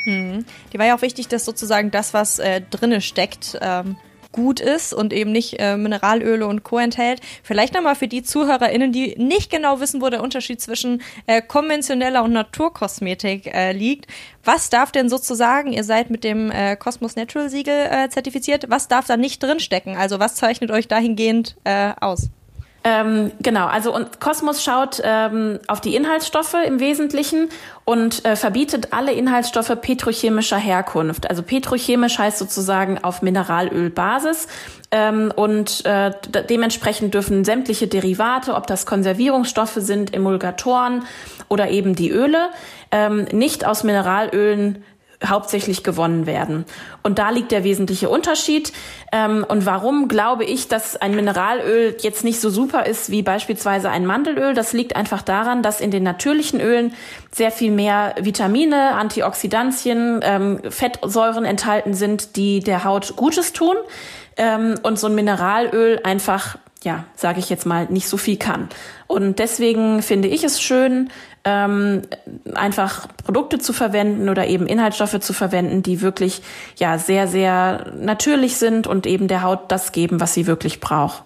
Hm. 0.04 0.44
Die 0.72 0.78
war 0.78 0.86
ja 0.86 0.96
auch 0.96 1.02
wichtig, 1.02 1.28
dass 1.28 1.44
sozusagen 1.44 1.90
das, 1.90 2.14
was 2.14 2.38
äh, 2.38 2.60
drinne 2.70 3.00
steckt, 3.00 3.58
ähm, 3.60 3.96
gut 4.34 4.58
ist 4.58 4.92
und 4.92 5.12
eben 5.12 5.30
nicht 5.30 5.60
äh, 5.60 5.76
Mineralöle 5.76 6.46
und 6.46 6.64
Co. 6.64 6.78
enthält. 6.78 7.20
Vielleicht 7.44 7.72
nochmal 7.72 7.94
für 7.94 8.08
die 8.08 8.24
ZuhörerInnen, 8.24 8.90
die 8.90 9.14
nicht 9.16 9.48
genau 9.50 9.78
wissen, 9.78 10.02
wo 10.02 10.10
der 10.10 10.22
Unterschied 10.22 10.60
zwischen 10.60 11.02
äh, 11.26 11.40
konventioneller 11.40 12.24
und 12.24 12.32
Naturkosmetik 12.32 13.46
äh, 13.46 13.70
liegt. 13.70 14.08
Was 14.42 14.70
darf 14.70 14.90
denn 14.90 15.08
sozusagen, 15.08 15.72
ihr 15.72 15.84
seid 15.84 16.10
mit 16.10 16.24
dem 16.24 16.50
äh, 16.50 16.74
Cosmos 16.74 17.14
Natural 17.14 17.48
Siegel 17.48 17.86
äh, 17.90 18.08
zertifiziert, 18.08 18.64
was 18.68 18.88
darf 18.88 19.06
da 19.06 19.16
nicht 19.16 19.40
drinstecken? 19.40 19.96
Also 19.96 20.18
was 20.18 20.34
zeichnet 20.34 20.72
euch 20.72 20.88
dahingehend 20.88 21.56
äh, 21.62 21.92
aus? 22.00 22.30
Ähm, 22.86 23.32
genau, 23.40 23.66
also 23.66 23.94
und 23.94 24.20
Kosmos 24.20 24.62
schaut 24.62 25.00
ähm, 25.02 25.58
auf 25.68 25.80
die 25.80 25.96
Inhaltsstoffe 25.96 26.54
im 26.66 26.80
Wesentlichen 26.80 27.48
und 27.86 28.26
äh, 28.26 28.36
verbietet 28.36 28.88
alle 28.92 29.12
Inhaltsstoffe 29.12 29.74
petrochemischer 29.80 30.58
Herkunft. 30.58 31.30
Also 31.30 31.42
petrochemisch 31.42 32.18
heißt 32.18 32.36
sozusagen 32.36 33.02
auf 33.02 33.22
Mineralölbasis 33.22 34.48
ähm, 34.90 35.32
und 35.34 35.86
äh, 35.86 36.10
dementsprechend 36.50 37.14
dürfen 37.14 37.46
sämtliche 37.46 37.88
Derivate, 37.88 38.54
ob 38.54 38.66
das 38.66 38.84
Konservierungsstoffe 38.84 39.78
sind, 39.78 40.12
Emulgatoren 40.12 41.04
oder 41.48 41.70
eben 41.70 41.94
die 41.94 42.10
Öle, 42.10 42.50
ähm, 42.90 43.24
nicht 43.32 43.64
aus 43.64 43.82
Mineralölen 43.82 44.84
hauptsächlich 45.28 45.82
gewonnen 45.82 46.26
werden. 46.26 46.64
Und 47.02 47.18
da 47.18 47.30
liegt 47.30 47.52
der 47.52 47.64
wesentliche 47.64 48.08
Unterschied. 48.08 48.72
Ähm, 49.12 49.44
und 49.48 49.66
warum 49.66 50.08
glaube 50.08 50.44
ich, 50.44 50.68
dass 50.68 50.96
ein 50.96 51.14
Mineralöl 51.14 51.96
jetzt 52.00 52.24
nicht 52.24 52.40
so 52.40 52.50
super 52.50 52.86
ist 52.86 53.10
wie 53.10 53.22
beispielsweise 53.22 53.90
ein 53.90 54.06
Mandelöl? 54.06 54.54
Das 54.54 54.72
liegt 54.72 54.96
einfach 54.96 55.22
daran, 55.22 55.62
dass 55.62 55.80
in 55.80 55.90
den 55.90 56.02
natürlichen 56.02 56.60
Ölen 56.60 56.94
sehr 57.30 57.50
viel 57.50 57.70
mehr 57.70 58.14
Vitamine, 58.20 58.92
Antioxidantien, 58.94 60.20
ähm, 60.22 60.60
Fettsäuren 60.68 61.44
enthalten 61.44 61.94
sind, 61.94 62.36
die 62.36 62.60
der 62.60 62.84
Haut 62.84 63.16
Gutes 63.16 63.52
tun. 63.52 63.76
Ähm, 64.36 64.74
und 64.82 64.98
so 64.98 65.06
ein 65.06 65.14
Mineralöl 65.14 66.00
einfach 66.02 66.56
ja, 66.84 67.04
sage 67.16 67.40
ich 67.40 67.48
jetzt 67.50 67.66
mal, 67.66 67.86
nicht 67.86 68.08
so 68.08 68.16
viel 68.16 68.36
kann. 68.36 68.68
Und 69.06 69.38
deswegen 69.38 70.02
finde 70.02 70.28
ich 70.28 70.44
es 70.44 70.60
schön, 70.60 71.10
ähm, 71.44 72.02
einfach 72.54 73.06
Produkte 73.24 73.58
zu 73.58 73.72
verwenden 73.72 74.28
oder 74.28 74.46
eben 74.46 74.66
Inhaltsstoffe 74.66 75.20
zu 75.20 75.32
verwenden, 75.32 75.82
die 75.82 76.00
wirklich 76.00 76.42
ja 76.78 76.98
sehr, 76.98 77.28
sehr 77.28 77.92
natürlich 77.98 78.56
sind 78.56 78.86
und 78.86 79.06
eben 79.06 79.28
der 79.28 79.42
Haut 79.42 79.70
das 79.70 79.92
geben, 79.92 80.20
was 80.20 80.34
sie 80.34 80.46
wirklich 80.46 80.80
braucht. 80.80 81.22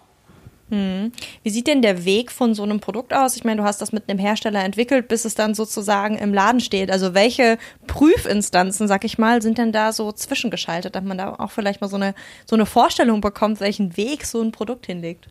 Hm. 0.71 1.13
Wie 1.43 1.51
sieht 1.51 1.67
denn 1.67 1.81
der 1.81 2.05
Weg 2.05 2.31
von 2.31 2.55
so 2.55 2.63
einem 2.63 2.81
Produkt 2.81 3.15
aus? 3.15 3.37
Ich 3.37 3.45
meine, 3.45 3.63
du 3.63 3.67
hast 3.67 3.81
das 3.81 3.93
mit 3.93 4.09
einem 4.09 4.19
Hersteller 4.19 4.63
entwickelt, 4.63 5.09
bis 5.09 5.25
es 5.25 5.35
dann 5.35 5.55
sozusagen 5.55 6.19
im 6.19 6.35
Laden 6.35 6.61
steht. 6.61 6.91
Also 6.91 7.15
welche 7.15 7.57
Prüfinstanzen, 7.87 8.87
sag 8.87 9.05
ich 9.05 9.17
mal, 9.17 9.41
sind 9.41 9.57
denn 9.57 9.73
da 9.73 9.93
so 9.93 10.13
zwischengeschaltet, 10.13 10.95
dass 10.95 11.05
man 11.05 11.17
da 11.17 11.35
auch 11.39 11.51
vielleicht 11.51 11.81
mal 11.81 11.89
so 11.89 11.97
eine, 11.97 12.15
so 12.45 12.55
eine 12.55 12.67
Vorstellung 12.67 13.23
bekommt, 13.23 13.61
welchen 13.61 13.97
Weg 13.97 14.27
so 14.27 14.43
ein 14.43 14.53
Produkt 14.53 14.85
hinlegt? 14.85 15.29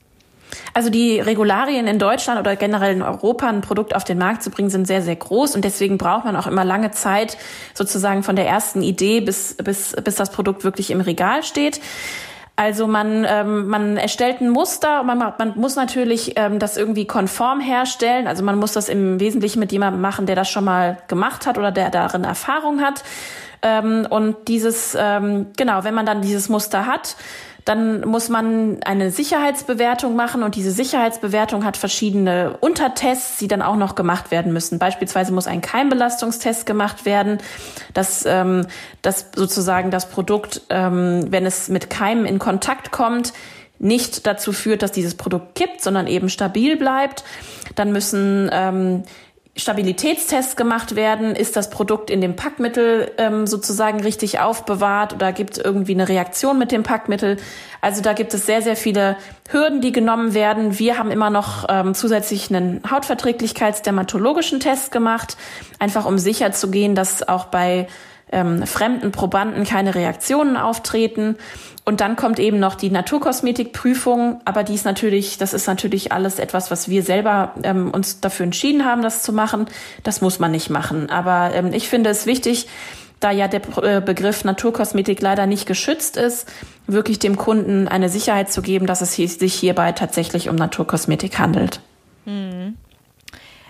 Also 0.74 0.89
die 0.89 1.20
Regularien 1.20 1.88
in 1.88 2.00
Deutschland 2.00 2.39
oder 2.39 2.56
generell 2.56 2.94
in 2.94 3.01
Europa 3.01 3.48
ein 3.48 3.62
Produkt 3.62 3.96
auf 3.96 4.04
den 4.04 4.18
Markt 4.18 4.44
zu 4.44 4.50
bringen, 4.50 4.70
sind 4.70 4.88
sehr, 4.88 5.01
sehr 5.01 5.16
groß 5.16 5.56
und 5.56 5.66
deswegen 5.66 5.98
braucht 5.98 6.25
man 6.25 6.36
auch 6.36 6.48
immer 6.48 6.63
lange 6.63 6.92
Zeit 6.92 7.38
sozusagen 7.74 8.24
von 8.24 8.36
der 8.36 8.48
ersten 8.48 8.82
Idee 8.82 9.22
bis, 9.22 9.56
bis, 9.56 9.96
bis 10.04 10.16
das 10.16 10.32
Produkt 10.32 10.63
wirklich 10.63 10.92
im 10.92 11.01
Regal 11.01 11.44
steht. 11.44 11.82
Also 12.60 12.88
man, 12.88 13.24
ähm, 13.30 13.68
man 13.68 13.98
erstellt 13.98 14.42
ein 14.42 14.50
Muster, 14.50 15.04
man, 15.04 15.20
man 15.20 15.54
muss 15.56 15.75
natürlich 15.75 16.34
ähm, 16.38 16.58
das 16.58 16.75
irgendwie 16.75 17.06
konform 17.06 17.60
herstellen. 17.60 18.25
Also 18.25 18.44
man 18.44 18.58
muss 18.58 18.72
das 18.72 18.89
im 18.89 19.20
Wesentlichen 19.20 19.60
mit 19.60 19.72
jemandem 19.72 20.01
machen, 20.01 20.25
der 20.25 20.36
das 20.36 20.50
schon 20.50 20.63
mal 20.63 20.98
gemacht 21.08 21.46
hat 21.46 21.60
oder 21.60 21.72
der 21.72 21.92
darin 21.92 22.24
Erfahrung 22.24 22.82
hat. 22.82 23.04
Ähm, 23.62 24.08
und 24.10 24.48
dieses, 24.48 24.98
ähm, 25.00 25.48
genau, 25.56 25.84
wenn 25.84 25.94
man 25.94 26.08
dann 26.08 26.22
dieses 26.22 26.50
Muster 26.50 26.88
hat, 26.88 27.16
dann 27.68 28.02
muss 28.08 28.30
man 28.30 28.78
eine 28.86 29.12
Sicherheitsbewertung 29.12 30.16
machen 30.16 30.44
und 30.44 30.56
diese 30.56 30.72
Sicherheitsbewertung 30.72 31.66
hat 31.66 31.76
verschiedene 31.76 32.56
Untertests, 32.62 33.40
die 33.40 33.50
dann 33.50 33.62
auch 33.62 33.76
noch 33.76 33.96
gemacht 33.96 34.32
werden 34.32 34.54
müssen. 34.54 34.80
Beispielsweise 34.80 35.34
muss 35.34 35.48
ein 35.48 35.60
Keimbelastungstest 35.60 36.66
gemacht 36.66 37.04
werden, 37.04 37.40
dass, 37.94 38.26
ähm, 38.26 38.68
dass 39.02 39.32
sozusagen 39.36 39.92
das 39.92 40.10
Produkt, 40.10 40.62
ähm, 40.70 41.26
wenn 41.30 41.46
es 41.46 41.68
mit 41.68 41.90
Keimen 41.90 42.26
in 42.26 42.40
Kontakt 42.40 42.92
kommt, 42.92 43.34
nicht 43.80 44.26
dazu 44.26 44.54
führt, 44.54 44.82
dass 44.82 44.94
dieses 44.94 45.16
Produkt 45.16 45.56
kippt, 45.56 45.82
sondern 45.82 46.08
eben 46.08 46.30
stabil 46.30 46.77
bleibt. 46.77 47.25
Dann 47.75 47.92
müssen 47.92 48.50
ähm, 48.53 49.03
Stabilitätstests 49.57 50.55
gemacht 50.55 50.96
werden? 50.96 51.35
Ist 51.35 51.55
das 51.55 51.70
Produkt 51.70 52.09
in 52.09 52.22
dem 52.22 52.35
Packmittel 52.35 53.11
ähm, 53.17 53.48
sozusagen 53.48 54.00
richtig 54.01 54.39
aufbewahrt 54.39 55.13
oder 55.13 55.33
gibt 55.33 55.57
es 55.57 55.63
irgendwie 55.63 55.93
eine 55.93 56.07
Reaktion 56.07 56.59
mit 56.59 56.72
dem 56.72 56.83
Packmittel? 56.83 57.37
Also 57.81 58.01
da 58.01 58.13
gibt 58.13 58.33
es 58.33 58.46
sehr, 58.46 58.61
sehr 58.61 58.75
viele 58.75 59.17
Hürden, 59.50 59.81
die 59.81 59.91
genommen 59.91 60.33
werden. 60.33 60.77
Wir 60.77 60.98
haben 60.98 61.11
immer 61.11 61.29
noch 61.29 61.65
ähm, 61.70 61.93
zusätzlich 61.96 62.53
einen 62.53 62.81
Hautverträglichkeitsdermatologischen 62.89 64.59
Test 64.59 64.91
gemacht, 64.91 65.37
einfach 65.79 66.05
um 66.05 66.17
sicher 66.17 66.51
zu 66.51 66.70
gehen, 66.70 66.93
dass 66.96 67.27
auch 67.27 67.46
bei 67.46 67.87
ähm, 68.31 68.66
fremden 68.66 69.11
Probanden 69.11 69.63
keine 69.63 69.96
Reaktionen 69.96 70.57
auftreten. 70.57 71.37
Und 71.85 72.01
dann 72.01 72.18
kommt 72.18 72.40
eben 72.40 72.59
noch 72.59 72.75
die 72.75 72.90
Naturkosmetikprüfung, 72.90 74.42
aber 74.44 74.63
die 74.63 74.74
ist 74.74 74.83
natürlich, 74.83 75.37
das 75.37 75.53
ist 75.53 75.68
natürlich 75.68 76.11
alles 76.11 76.37
etwas, 76.37 76.70
was 76.70 76.90
wir 76.90 77.01
selber 77.01 77.53
ähm, 77.63 77.92
uns 77.92 78.20
dafür 78.20 78.44
entschieden 78.44 78.83
haben, 78.83 79.01
das 79.01 79.24
zu 79.24 79.31
machen. 79.31 79.68
Das 80.03 80.20
muss 80.20 80.40
man 80.40 80.51
nicht 80.51 80.70
machen. 80.70 81.09
Aber 81.09 81.51
ähm, 81.53 81.72
ich 81.72 81.87
finde 81.87 82.09
es 82.09 82.25
wichtig, 82.25 82.68
da 83.20 83.31
ja 83.31 83.48
der 83.48 83.61
äh, 83.83 84.01
Begriff 84.01 84.44
Naturkosmetik 84.44 85.22
leider 85.22 85.46
nicht 85.46 85.66
geschützt 85.66 86.18
ist, 86.18 86.48
wirklich 86.87 87.20
dem 87.20 87.37
Kunden 87.37 87.87
eine 87.87 88.09
Sicherheit 88.09 88.51
zu 88.51 88.61
geben, 88.61 88.85
dass 88.85 89.01
es 89.01 89.16
sich 89.16 89.53
hierbei 89.53 89.92
tatsächlich 89.94 90.50
um 90.50 90.55
Naturkosmetik 90.55 91.40
handelt. 91.40 91.79
Hm. 92.25 92.75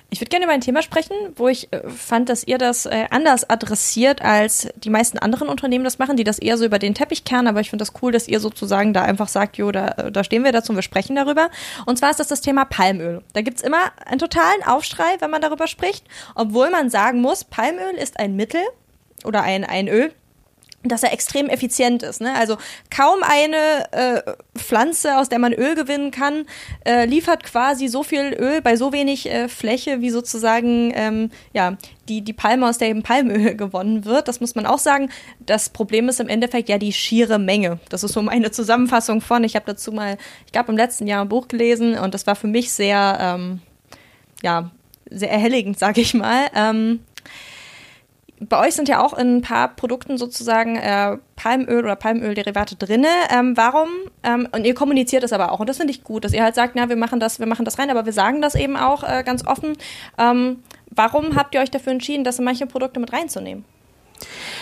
Ich 0.09 0.21
würde 0.21 0.29
gerne 0.29 0.45
über 0.45 0.53
ein 0.53 0.61
Thema 0.61 0.81
sprechen, 0.81 1.15
wo 1.35 1.49
ich 1.49 1.71
äh, 1.73 1.81
fand, 1.89 2.29
dass 2.29 2.45
ihr 2.45 2.57
das 2.57 2.85
äh, 2.85 3.07
anders 3.09 3.49
adressiert, 3.49 4.21
als 4.21 4.69
die 4.77 4.89
meisten 4.89 5.17
anderen 5.17 5.49
Unternehmen 5.49 5.83
das 5.83 5.99
machen, 5.99 6.15
die 6.15 6.23
das 6.23 6.39
eher 6.39 6.57
so 6.57 6.63
über 6.63 6.79
den 6.79 6.95
Teppich 6.95 7.25
kehren. 7.25 7.45
Aber 7.47 7.59
ich 7.59 7.69
finde 7.69 7.83
das 7.83 7.93
cool, 8.01 8.13
dass 8.13 8.27
ihr 8.27 8.39
sozusagen 8.39 8.93
da 8.93 9.01
einfach 9.01 9.27
sagt, 9.27 9.57
jo, 9.57 9.69
da, 9.71 10.09
da 10.11 10.23
stehen 10.23 10.45
wir 10.45 10.53
dazu 10.53 10.71
und 10.71 10.77
wir 10.77 10.83
sprechen 10.83 11.17
darüber. 11.17 11.49
Und 11.85 11.97
zwar 11.97 12.11
ist 12.11 12.21
das 12.21 12.27
das 12.27 12.39
Thema 12.39 12.63
Palmöl. 12.63 13.21
Da 13.33 13.41
gibt's 13.41 13.61
immer 13.61 13.91
einen 14.05 14.19
totalen 14.19 14.63
Aufschrei, 14.65 15.17
wenn 15.19 15.29
man 15.29 15.41
darüber 15.41 15.67
spricht, 15.67 16.05
obwohl 16.35 16.69
man 16.69 16.89
sagen 16.89 17.21
muss, 17.21 17.43
Palmöl 17.43 17.95
ist 17.95 18.17
ein 18.17 18.37
Mittel 18.37 18.61
oder 19.25 19.43
ein, 19.43 19.65
ein 19.65 19.89
Öl, 19.89 20.13
dass 20.89 21.03
er 21.03 21.13
extrem 21.13 21.47
effizient 21.47 22.03
ist. 22.03 22.21
Ne? 22.21 22.33
Also 22.35 22.57
kaum 22.89 23.19
eine 23.21 23.91
äh, 23.91 24.33
Pflanze, 24.57 25.17
aus 25.17 25.29
der 25.29 25.39
man 25.39 25.53
Öl 25.53 25.75
gewinnen 25.75 26.11
kann, 26.11 26.45
äh, 26.85 27.05
liefert 27.05 27.43
quasi 27.43 27.87
so 27.87 28.03
viel 28.03 28.35
Öl 28.39 28.61
bei 28.61 28.75
so 28.75 28.91
wenig 28.93 29.29
äh, 29.29 29.47
Fläche, 29.47 30.01
wie 30.01 30.09
sozusagen 30.09 30.91
ähm, 30.95 31.31
ja 31.53 31.77
die 32.07 32.21
die 32.21 32.33
Palme, 32.33 32.67
aus 32.67 32.77
der 32.77 32.89
eben 32.89 33.03
Palmöl 33.03 33.55
gewonnen 33.57 34.05
wird. 34.05 34.27
Das 34.27 34.39
muss 34.39 34.55
man 34.55 34.65
auch 34.65 34.79
sagen. 34.79 35.09
Das 35.39 35.69
Problem 35.69 36.09
ist 36.09 36.19
im 36.19 36.29
Endeffekt 36.29 36.69
ja 36.69 36.77
die 36.77 36.93
schiere 36.93 37.39
Menge. 37.39 37.79
Das 37.89 38.03
ist 38.03 38.13
so 38.13 38.21
meine 38.21 38.51
Zusammenfassung 38.51 39.21
von. 39.21 39.43
Ich 39.43 39.55
habe 39.55 39.65
dazu 39.65 39.91
mal, 39.91 40.17
ich 40.45 40.51
glaube 40.51 40.71
im 40.71 40.77
letzten 40.77 41.07
Jahr 41.07 41.23
ein 41.23 41.29
Buch 41.29 41.47
gelesen 41.47 41.97
und 41.97 42.13
das 42.13 42.27
war 42.27 42.35
für 42.35 42.47
mich 42.47 42.71
sehr 42.71 43.17
ähm, 43.19 43.61
ja 44.41 44.71
sehr 45.09 45.31
erhelligend, 45.31 45.79
sage 45.79 46.01
ich 46.01 46.13
mal. 46.13 46.47
Ähm, 46.55 46.99
bei 48.39 48.67
euch 48.67 48.75
sind 48.75 48.87
ja 48.87 49.03
auch 49.03 49.17
in 49.17 49.37
ein 49.37 49.41
paar 49.41 49.69
Produkten 49.69 50.17
sozusagen 50.17 50.75
äh, 50.75 51.17
Palmöl 51.35 51.83
oder 51.83 51.95
Palmölderivate 51.95 52.75
drinne. 52.75 53.07
Ähm, 53.29 53.57
warum? 53.57 53.89
Ähm, 54.23 54.47
und 54.51 54.65
ihr 54.65 54.75
kommuniziert 54.75 55.23
es 55.23 55.33
aber 55.33 55.51
auch. 55.51 55.59
Und 55.59 55.69
das 55.69 55.77
finde 55.77 55.91
ich 55.91 56.03
gut, 56.03 56.23
dass 56.23 56.33
ihr 56.33 56.43
halt 56.43 56.55
sagt, 56.55 56.75
na, 56.75 56.89
wir 56.89 56.95
machen 56.95 57.19
das, 57.19 57.39
wir 57.39 57.47
machen 57.47 57.65
das 57.65 57.79
rein, 57.79 57.89
aber 57.89 58.05
wir 58.05 58.13
sagen 58.13 58.41
das 58.41 58.55
eben 58.55 58.77
auch 58.77 59.03
äh, 59.03 59.23
ganz 59.23 59.45
offen. 59.45 59.73
Ähm, 60.17 60.63
warum 60.91 61.35
habt 61.35 61.55
ihr 61.55 61.61
euch 61.61 61.71
dafür 61.71 61.93
entschieden, 61.93 62.23
das 62.23 62.37
in 62.37 62.45
manche 62.45 62.67
Produkte 62.67 62.99
mit 62.99 63.11
reinzunehmen? 63.11 63.65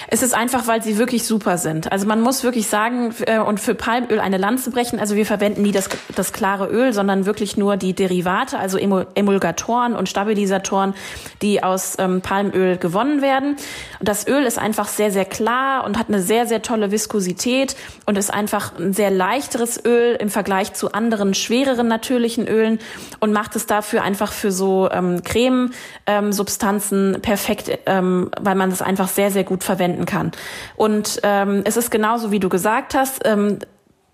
Es 0.07 0.21
ist 0.21 0.33
einfach, 0.33 0.67
weil 0.67 0.83
sie 0.83 0.97
wirklich 0.97 1.25
super 1.25 1.57
sind. 1.57 1.91
Also 1.91 2.05
man 2.07 2.21
muss 2.21 2.43
wirklich 2.43 2.67
sagen 2.67 3.13
äh, 3.25 3.39
und 3.39 3.59
für 3.59 3.75
Palmöl 3.75 4.19
eine 4.19 4.37
Lanze 4.37 4.69
brechen. 4.69 4.99
Also 4.99 5.15
wir 5.15 5.25
verwenden 5.25 5.61
nie 5.61 5.71
das, 5.71 5.89
das 6.15 6.33
klare 6.33 6.67
Öl, 6.67 6.93
sondern 6.93 7.25
wirklich 7.25 7.57
nur 7.57 7.77
die 7.77 7.93
Derivate, 7.93 8.59
also 8.59 8.77
Emulgatoren 8.77 9.95
und 9.95 10.09
Stabilisatoren, 10.09 10.93
die 11.41 11.63
aus 11.63 11.95
ähm, 11.97 12.21
Palmöl 12.21 12.77
gewonnen 12.77 13.21
werden. 13.21 13.55
Das 14.01 14.27
Öl 14.27 14.43
ist 14.43 14.59
einfach 14.59 14.87
sehr, 14.87 15.11
sehr 15.11 15.25
klar 15.25 15.85
und 15.85 15.97
hat 15.97 16.09
eine 16.09 16.21
sehr, 16.21 16.45
sehr 16.45 16.61
tolle 16.61 16.91
Viskosität 16.91 17.75
und 18.05 18.17
ist 18.17 18.33
einfach 18.33 18.77
ein 18.77 18.93
sehr 18.93 19.11
leichteres 19.11 19.83
Öl 19.85 20.15
im 20.19 20.29
Vergleich 20.29 20.73
zu 20.73 20.91
anderen 20.91 21.33
schwereren 21.33 21.87
natürlichen 21.87 22.47
Ölen 22.47 22.79
und 23.19 23.33
macht 23.33 23.55
es 23.55 23.65
dafür 23.65 24.03
einfach 24.03 24.31
für 24.31 24.51
so 24.51 24.89
ähm, 24.91 25.23
Creme-Substanzen 25.23 27.15
ähm, 27.15 27.21
perfekt, 27.21 27.71
ähm, 27.85 28.29
weil 28.39 28.55
man 28.55 28.69
das 28.69 28.81
einfach 28.81 29.07
sehr, 29.07 29.31
sehr 29.31 29.44
gut 29.45 29.63
verwenden 29.63 30.05
kann. 30.05 30.31
Und 30.75 31.19
ähm, 31.23 31.61
es 31.65 31.77
ist 31.77 31.91
genauso, 31.91 32.31
wie 32.31 32.39
du 32.39 32.49
gesagt 32.49 32.93
hast, 32.93 33.21
ähm, 33.25 33.59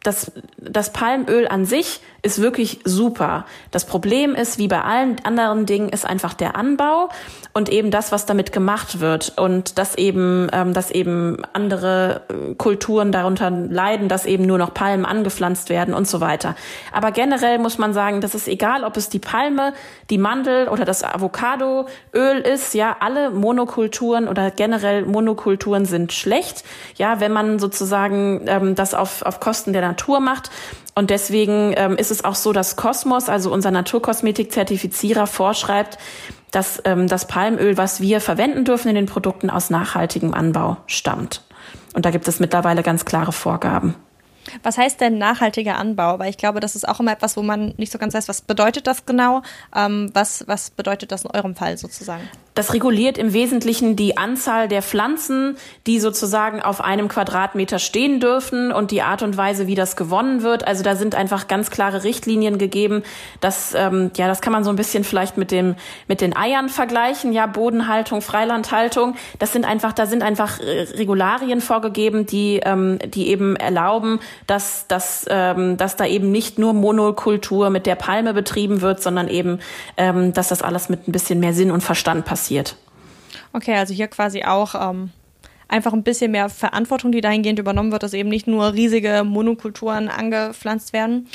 das, 0.03 0.31
das 0.57 0.93
Palmöl 0.93 1.47
an 1.47 1.65
sich 1.65 2.01
ist 2.23 2.41
wirklich 2.41 2.79
super. 2.83 3.45
Das 3.71 3.85
Problem 3.85 4.35
ist, 4.35 4.59
wie 4.59 4.67
bei 4.67 4.81
allen 4.81 5.17
anderen 5.23 5.65
Dingen, 5.65 5.89
ist 5.89 6.05
einfach 6.05 6.33
der 6.33 6.55
Anbau 6.55 7.09
und 7.53 7.69
eben 7.69 7.89
das, 7.89 8.11
was 8.11 8.25
damit 8.25 8.51
gemacht 8.51 8.99
wird 8.99 9.33
und 9.37 9.77
dass 9.77 9.95
eben, 9.95 10.47
ähm, 10.53 10.73
dass 10.73 10.91
eben 10.91 11.41
andere 11.53 12.21
äh, 12.29 12.55
Kulturen 12.55 13.11
darunter 13.11 13.49
leiden, 13.49 14.07
dass 14.07 14.25
eben 14.25 14.45
nur 14.45 14.57
noch 14.59 14.73
Palmen 14.73 15.05
angepflanzt 15.05 15.69
werden 15.69 15.93
und 15.93 16.07
so 16.07 16.21
weiter. 16.21 16.55
Aber 16.91 17.11
generell 17.11 17.57
muss 17.57 17.77
man 17.77 17.93
sagen, 17.93 18.21
das 18.21 18.35
ist 18.35 18.47
egal, 18.47 18.83
ob 18.83 18.97
es 18.97 19.09
die 19.09 19.19
Palme, 19.19 19.73
die 20.09 20.17
Mandel 20.17 20.67
oder 20.67 20.85
das 20.85 21.03
Avocadoöl 21.03 22.37
ist. 22.53 22.73
Ja, 22.75 22.97
alle 22.99 23.31
Monokulturen 23.31 24.27
oder 24.27 24.51
generell 24.51 25.05
Monokulturen 25.05 25.85
sind 25.85 26.13
schlecht. 26.13 26.63
Ja, 26.97 27.19
wenn 27.19 27.31
man 27.31 27.57
sozusagen 27.57 28.41
ähm, 28.45 28.75
das 28.75 28.93
auf, 28.93 29.23
auf 29.23 29.39
Kosten 29.39 29.73
der 29.73 29.81
Natur 29.81 30.19
macht. 30.19 30.51
Und 30.93 31.09
deswegen 31.09 31.73
ähm, 31.77 31.95
ist 31.95 32.11
es 32.11 32.23
auch 32.23 32.35
so, 32.35 32.51
dass 32.53 32.75
Kosmos, 32.75 33.29
also 33.29 33.51
unser 33.51 33.71
Naturkosmetik-Zertifizierer, 33.71 35.25
vorschreibt, 35.25 35.97
dass 36.51 36.81
ähm, 36.85 37.07
das 37.07 37.27
Palmöl, 37.27 37.77
was 37.77 38.01
wir 38.01 38.19
verwenden 38.19 38.65
dürfen 38.65 38.89
in 38.89 38.95
den 38.95 39.05
Produkten, 39.05 39.49
aus 39.49 39.69
nachhaltigem 39.69 40.33
Anbau 40.33 40.77
stammt. 40.87 41.43
Und 41.93 42.05
da 42.05 42.11
gibt 42.11 42.27
es 42.27 42.39
mittlerweile 42.39 42.83
ganz 42.83 43.05
klare 43.05 43.31
Vorgaben. 43.31 43.95
Was 44.63 44.77
heißt 44.77 44.99
denn 44.99 45.17
nachhaltiger 45.17 45.77
Anbau? 45.77 46.19
Weil 46.19 46.29
ich 46.29 46.37
glaube, 46.37 46.59
das 46.59 46.75
ist 46.75 46.87
auch 46.87 46.99
immer 46.99 47.11
etwas, 47.11 47.37
wo 47.37 47.43
man 47.43 47.73
nicht 47.77 47.91
so 47.91 47.99
ganz 47.99 48.13
weiß, 48.13 48.27
was 48.27 48.41
bedeutet 48.41 48.87
das 48.87 49.05
genau? 49.05 49.43
Ähm, 49.75 50.09
was, 50.13 50.45
was 50.47 50.71
bedeutet 50.71 51.11
das 51.11 51.23
in 51.23 51.31
eurem 51.31 51.55
Fall 51.55 51.77
sozusagen? 51.77 52.27
Das 52.53 52.73
reguliert 52.73 53.17
im 53.17 53.31
Wesentlichen 53.31 53.95
die 53.95 54.17
Anzahl 54.17 54.67
der 54.67 54.81
Pflanzen, 54.81 55.55
die 55.87 56.01
sozusagen 56.01 56.61
auf 56.61 56.81
einem 56.81 57.07
Quadratmeter 57.07 57.79
stehen 57.79 58.19
dürfen 58.19 58.73
und 58.73 58.91
die 58.91 59.01
Art 59.01 59.21
und 59.21 59.37
Weise, 59.37 59.67
wie 59.67 59.75
das 59.75 59.95
gewonnen 59.95 60.41
wird. 60.41 60.67
Also 60.67 60.83
da 60.83 60.97
sind 60.97 61.15
einfach 61.15 61.47
ganz 61.47 61.71
klare 61.71 62.03
Richtlinien 62.03 62.57
gegeben. 62.57 63.03
Das, 63.39 63.73
ähm, 63.73 64.11
ja, 64.17 64.27
das 64.27 64.41
kann 64.41 64.51
man 64.51 64.65
so 64.65 64.69
ein 64.69 64.75
bisschen 64.75 65.05
vielleicht 65.05 65.37
mit 65.37 65.51
dem 65.51 65.75
mit 66.09 66.19
den 66.19 66.35
Eiern 66.35 66.67
vergleichen. 66.67 67.31
Ja, 67.31 67.47
Bodenhaltung, 67.47 68.21
Freilandhaltung. 68.21 69.15
Das 69.39 69.53
sind 69.53 69.63
einfach, 69.63 69.93
da 69.93 70.05
sind 70.05 70.21
einfach 70.21 70.59
äh, 70.59 70.81
Regularien 70.97 71.61
vorgegeben, 71.61 72.25
die 72.25 72.59
ähm, 72.65 72.99
die 73.05 73.29
eben 73.29 73.55
erlauben, 73.55 74.19
dass 74.45 74.87
dass 74.89 75.25
ähm, 75.29 75.77
dass 75.77 75.95
da 75.95 76.05
eben 76.05 76.31
nicht 76.31 76.59
nur 76.59 76.73
Monokultur 76.73 77.69
mit 77.69 77.85
der 77.85 77.95
Palme 77.95 78.33
betrieben 78.33 78.81
wird, 78.81 79.01
sondern 79.01 79.29
eben, 79.29 79.59
ähm, 79.95 80.33
dass 80.33 80.49
das 80.49 80.61
alles 80.61 80.89
mit 80.89 81.07
ein 81.07 81.13
bisschen 81.13 81.39
mehr 81.39 81.53
Sinn 81.53 81.71
und 81.71 81.81
Verstand 81.81 82.25
passiert 82.25 82.40
passiert. 82.41 82.75
Okay, 83.53 83.75
also 83.75 83.93
hier 83.93 84.07
quasi 84.07 84.43
auch 84.43 84.73
ähm, 84.75 85.11
einfach 85.67 85.93
ein 85.93 86.03
bisschen 86.03 86.31
mehr 86.31 86.49
Verantwortung, 86.49 87.11
die 87.11 87.21
dahingehend 87.21 87.59
übernommen 87.59 87.91
wird, 87.91 88.03
dass 88.03 88.13
eben 88.13 88.29
nicht 88.29 88.47
nur 88.47 88.73
riesige 88.73 89.23
Monokulturen 89.23 90.09
angepflanzt 90.09 90.91
werden. 90.93 91.27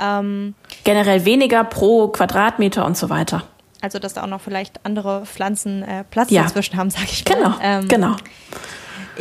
Ähm, 0.00 0.54
Generell 0.84 1.24
weniger 1.24 1.64
pro 1.64 2.08
Quadratmeter 2.08 2.86
und 2.86 2.96
so 2.96 3.10
weiter. 3.10 3.44
Also 3.82 3.98
dass 3.98 4.14
da 4.14 4.22
auch 4.22 4.28
noch 4.28 4.40
vielleicht 4.40 4.84
andere 4.84 5.26
Pflanzen 5.26 5.82
äh, 5.82 6.04
Platz 6.04 6.30
ja. 6.30 6.42
dazwischen 6.42 6.76
haben, 6.76 6.90
sage 6.90 7.08
ich 7.10 7.28
mal. 7.28 7.34
Genau, 7.34 7.54
ähm, 7.62 7.88
genau. 7.88 8.16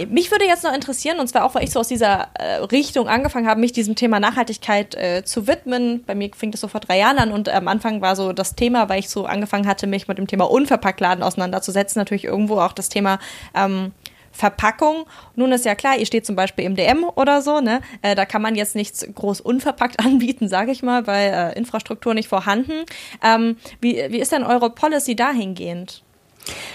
Mich 0.10 0.31
würde 0.31 0.45
jetzt 0.45 0.63
noch 0.63 0.73
interessieren, 0.73 1.19
und 1.19 1.27
zwar 1.27 1.45
auch, 1.45 1.55
weil 1.55 1.63
ich 1.63 1.71
so 1.71 1.79
aus 1.79 1.88
dieser 1.88 2.27
äh, 2.34 2.55
Richtung 2.55 3.08
angefangen 3.08 3.47
habe, 3.47 3.60
mich 3.62 3.71
diesem 3.71 3.95
Thema 3.95 4.19
Nachhaltigkeit 4.19 4.95
äh, 4.95 5.23
zu 5.23 5.47
widmen. 5.47 6.03
Bei 6.05 6.15
mir 6.15 6.29
fing 6.36 6.51
das 6.51 6.62
so 6.62 6.67
vor 6.67 6.81
drei 6.81 6.99
Jahren 6.99 7.17
an 7.17 7.31
und 7.31 7.49
am 7.49 7.67
Anfang 7.67 8.01
war 8.01 8.15
so 8.15 8.34
das 8.34 8.55
Thema, 8.55 8.89
weil 8.89 8.99
ich 8.99 9.10
so 9.10 9.25
angefangen 9.25 9.67
hatte, 9.67 9.88
mich 9.88 10.08
mit 10.08 10.17
dem 10.17 10.27
Thema 10.27 10.49
Unverpacktladen 10.49 11.23
auseinanderzusetzen, 11.23 11.99
natürlich 11.99 12.25
irgendwo 12.25 12.60
auch 12.60 12.73
das 12.73 12.89
Thema 12.89 13.19
ähm, 13.53 13.93
Verpackung. 14.36 15.05
Nun 15.36 15.51
ist 15.53 15.65
ja 15.65 15.75
klar, 15.75 15.97
ihr 15.97 16.05
steht 16.05 16.25
zum 16.25 16.36
Beispiel 16.36 16.65
im 16.65 16.75
DM 16.75 17.05
oder 17.15 17.41
so, 17.41 17.62
ne? 17.62 17.79
Äh, 18.01 18.15
da 18.15 18.25
kann 18.25 18.41
man 18.41 18.55
jetzt 18.55 18.75
nichts 18.75 19.08
groß 19.15 19.39
unverpackt 19.39 19.99
anbieten, 20.05 20.49
sage 20.49 20.71
ich 20.71 20.84
mal, 20.84 21.08
weil 21.08 21.31
äh, 21.31 21.58
Infrastruktur 21.58 22.13
nicht 22.13 22.27
vorhanden. 22.27 22.84
Ähm, 23.23 23.58
wie, 23.79 23.95
wie 24.10 24.19
ist 24.19 24.34
denn 24.34 24.43
eure 24.43 24.69
Policy 24.69 25.15
dahingehend? 25.15 26.03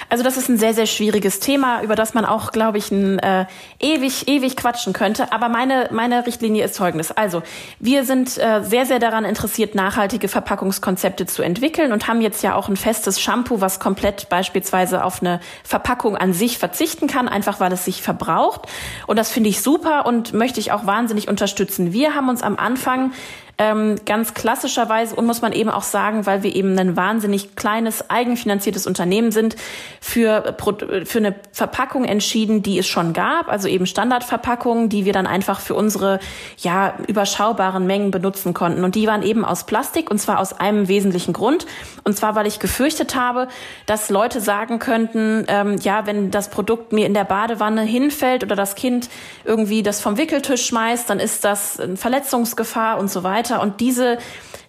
Also 0.08 0.24
das 0.24 0.36
ist 0.36 0.48
ein 0.48 0.58
sehr, 0.58 0.74
sehr 0.74 0.86
schwieriges 0.86 1.40
Thema, 1.40 1.82
über 1.82 1.94
das 1.94 2.14
man 2.14 2.24
auch, 2.24 2.52
glaube 2.52 2.78
ich, 2.78 2.90
ein, 2.90 3.18
äh, 3.20 3.46
ewig, 3.78 4.28
ewig 4.28 4.56
quatschen 4.56 4.92
könnte. 4.92 5.32
Aber 5.32 5.48
meine, 5.48 5.88
meine 5.92 6.26
Richtlinie 6.26 6.64
ist 6.64 6.76
folgendes. 6.76 7.12
Also 7.12 7.42
wir 7.78 8.04
sind 8.04 8.36
äh, 8.38 8.62
sehr, 8.62 8.86
sehr 8.86 8.98
daran 8.98 9.24
interessiert, 9.24 9.74
nachhaltige 9.74 10.28
Verpackungskonzepte 10.28 11.26
zu 11.26 11.42
entwickeln 11.42 11.92
und 11.92 12.08
haben 12.08 12.20
jetzt 12.20 12.42
ja 12.42 12.54
auch 12.54 12.68
ein 12.68 12.76
festes 12.76 13.20
Shampoo, 13.20 13.60
was 13.60 13.78
komplett 13.78 14.28
beispielsweise 14.28 15.04
auf 15.04 15.22
eine 15.22 15.40
Verpackung 15.64 16.16
an 16.16 16.32
sich 16.32 16.58
verzichten 16.58 17.06
kann, 17.06 17.28
einfach 17.28 17.60
weil 17.60 17.72
es 17.72 17.84
sich 17.84 18.02
verbraucht. 18.02 18.62
Und 19.06 19.16
das 19.16 19.30
finde 19.30 19.50
ich 19.50 19.62
super 19.62 20.06
und 20.06 20.32
möchte 20.32 20.60
ich 20.60 20.72
auch 20.72 20.86
wahnsinnig 20.86 21.28
unterstützen. 21.28 21.92
Wir 21.92 22.14
haben 22.14 22.28
uns 22.28 22.42
am 22.42 22.56
Anfang 22.56 23.12
ähm, 23.60 23.96
ganz 24.06 24.32
klassischerweise 24.32 25.14
und 25.14 25.26
muss 25.26 25.42
man 25.42 25.52
eben 25.52 25.68
auch 25.68 25.82
sagen, 25.82 26.24
weil 26.24 26.42
wir 26.42 26.56
eben 26.56 26.78
ein 26.78 26.96
wahnsinnig 26.96 27.56
kleines, 27.56 28.08
eigenfinanziertes 28.08 28.86
Unternehmen 28.86 29.32
sind, 29.32 29.54
für, 30.00 30.56
für 31.04 31.18
eine 31.18 31.34
Verpackung 31.52 32.06
entschieden, 32.06 32.62
die 32.62 32.78
es 32.78 32.86
schon 32.86 33.12
gab, 33.12 33.48
also 33.48 33.68
eben 33.68 33.84
Standardverpackungen, 33.84 34.88
die 34.88 35.04
wir 35.04 35.12
dann 35.12 35.26
einfach 35.26 35.60
für 35.60 35.74
unsere 35.74 36.20
ja 36.56 36.94
überschaubaren 37.06 37.86
Mengen 37.86 38.10
benutzen 38.10 38.54
konnten. 38.54 38.82
Und 38.82 38.94
die 38.94 39.06
waren 39.06 39.22
eben 39.22 39.44
aus 39.44 39.64
Plastik 39.64 40.10
und 40.10 40.18
zwar 40.18 40.38
aus 40.38 40.58
einem 40.58 40.88
wesentlichen 40.88 41.34
Grund. 41.34 41.66
Und 42.02 42.16
zwar, 42.16 42.34
weil 42.36 42.46
ich 42.46 42.60
gefürchtet 42.60 43.14
habe, 43.14 43.46
dass 43.84 44.08
Leute 44.08 44.40
sagen 44.40 44.78
könnten, 44.78 45.44
ähm, 45.48 45.76
ja, 45.82 46.06
wenn 46.06 46.30
das 46.30 46.48
Produkt 46.48 46.94
mir 46.94 47.04
in 47.04 47.12
der 47.12 47.24
Badewanne 47.24 47.82
hinfällt 47.82 48.42
oder 48.42 48.56
das 48.56 48.74
Kind 48.74 49.10
irgendwie 49.44 49.82
das 49.82 50.00
vom 50.00 50.16
Wickeltisch 50.16 50.64
schmeißt, 50.64 51.10
dann 51.10 51.20
ist 51.20 51.44
das 51.44 51.78
eine 51.78 51.98
Verletzungsgefahr 51.98 52.98
und 52.98 53.10
so 53.10 53.22
weiter 53.22 53.49
weiter. 53.50 53.62
Und 53.62 53.80
diese, 53.80 54.18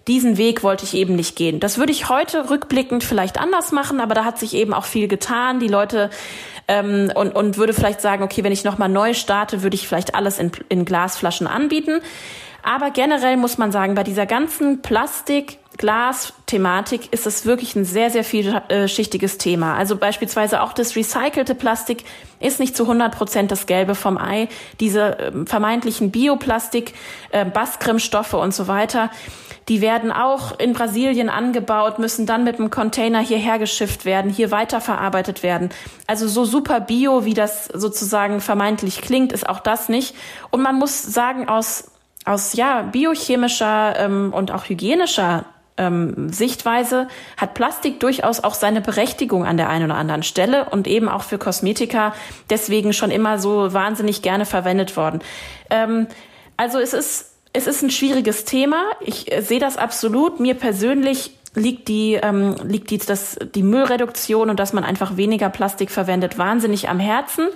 diesen 0.08 0.36
Weg 0.36 0.62
wollte 0.62 0.84
ich 0.84 0.94
eben 0.94 1.16
nicht 1.16 1.36
gehen. 1.36 1.60
Das 1.60 1.78
würde 1.78 1.92
ich 1.92 2.08
heute 2.08 2.50
rückblickend 2.50 3.04
vielleicht 3.04 3.38
anders 3.38 3.72
machen, 3.72 4.00
aber 4.00 4.14
da 4.14 4.24
hat 4.24 4.38
sich 4.38 4.54
eben 4.54 4.74
auch 4.74 4.84
viel 4.84 5.08
getan. 5.08 5.60
Die 5.60 5.68
Leute 5.68 6.10
ähm, 6.68 7.10
und, 7.14 7.34
und 7.34 7.56
würde 7.56 7.72
vielleicht 7.72 8.00
sagen, 8.00 8.22
okay, 8.22 8.44
wenn 8.44 8.52
ich 8.52 8.64
nochmal 8.64 8.88
neu 8.88 9.14
starte, 9.14 9.62
würde 9.62 9.74
ich 9.74 9.86
vielleicht 9.86 10.14
alles 10.14 10.38
in, 10.38 10.52
in 10.68 10.84
Glasflaschen 10.84 11.46
anbieten. 11.46 12.00
Aber 12.62 12.90
generell 12.90 13.36
muss 13.36 13.58
man 13.58 13.72
sagen, 13.72 13.94
bei 13.94 14.04
dieser 14.04 14.26
ganzen 14.26 14.82
Plastik, 14.82 15.58
Glas-Thematik 15.78 17.12
ist 17.12 17.26
es 17.26 17.46
wirklich 17.46 17.74
ein 17.76 17.84
sehr, 17.84 18.10
sehr 18.10 18.24
vielschichtiges 18.24 19.38
Thema. 19.38 19.74
Also 19.76 19.96
beispielsweise 19.96 20.62
auch 20.62 20.72
das 20.72 20.96
recycelte 20.96 21.54
Plastik 21.54 22.04
ist 22.40 22.60
nicht 22.60 22.76
zu 22.76 22.84
100 22.84 23.14
Prozent 23.14 23.50
das 23.50 23.66
Gelbe 23.66 23.94
vom 23.94 24.18
Ei. 24.18 24.48
Diese 24.80 25.16
ähm, 25.20 25.46
vermeintlichen 25.46 26.10
Bioplastik, 26.10 26.94
äh, 27.30 27.44
und 28.32 28.54
so 28.54 28.68
weiter, 28.68 29.10
die 29.68 29.80
werden 29.80 30.10
auch 30.10 30.58
in 30.58 30.72
Brasilien 30.72 31.28
angebaut, 31.28 31.98
müssen 31.98 32.26
dann 32.26 32.44
mit 32.44 32.58
einem 32.58 32.70
Container 32.70 33.20
hierher 33.20 33.58
geschifft 33.58 34.04
werden, 34.04 34.30
hier 34.30 34.50
weiterverarbeitet 34.50 35.42
werden. 35.42 35.70
Also 36.06 36.26
so 36.26 36.44
super 36.44 36.80
bio, 36.80 37.24
wie 37.24 37.34
das 37.34 37.66
sozusagen 37.66 38.40
vermeintlich 38.40 39.00
klingt, 39.00 39.32
ist 39.32 39.48
auch 39.48 39.60
das 39.60 39.88
nicht. 39.88 40.14
Und 40.50 40.62
man 40.62 40.76
muss 40.78 41.02
sagen, 41.02 41.48
aus 41.48 41.84
aus 42.24 42.52
ja 42.52 42.82
biochemischer 42.82 43.98
ähm, 43.98 44.32
und 44.32 44.50
auch 44.52 44.68
hygienischer 44.68 45.44
ähm, 45.78 46.30
Sichtweise 46.30 47.08
hat 47.36 47.54
Plastik 47.54 47.98
durchaus 48.00 48.40
auch 48.40 48.54
seine 48.54 48.80
Berechtigung 48.80 49.46
an 49.46 49.56
der 49.56 49.68
einen 49.68 49.86
oder 49.86 49.96
anderen 49.96 50.22
Stelle 50.22 50.66
und 50.66 50.86
eben 50.86 51.08
auch 51.08 51.22
für 51.22 51.38
Kosmetika 51.38 52.14
deswegen 52.50 52.92
schon 52.92 53.10
immer 53.10 53.38
so 53.38 53.72
wahnsinnig 53.72 54.22
gerne 54.22 54.44
verwendet 54.44 54.96
worden. 54.96 55.20
Ähm, 55.70 56.06
also 56.56 56.78
es 56.78 56.92
ist 56.92 57.30
es 57.54 57.66
ist 57.66 57.82
ein 57.82 57.90
schwieriges 57.90 58.44
Thema. 58.44 58.82
Ich 59.00 59.32
äh, 59.32 59.42
sehe 59.42 59.60
das 59.60 59.76
absolut. 59.76 60.40
Mir 60.40 60.54
persönlich 60.54 61.32
liegt 61.54 61.88
die 61.88 62.14
ähm, 62.14 62.56
liegt 62.64 62.90
die 62.90 62.98
das 62.98 63.38
die 63.54 63.62
Müllreduktion 63.62 64.50
und 64.50 64.60
dass 64.60 64.72
man 64.72 64.84
einfach 64.84 65.16
weniger 65.16 65.48
Plastik 65.48 65.90
verwendet 65.90 66.38
wahnsinnig 66.38 66.88
am 66.88 66.98
Herzen. 66.98 67.48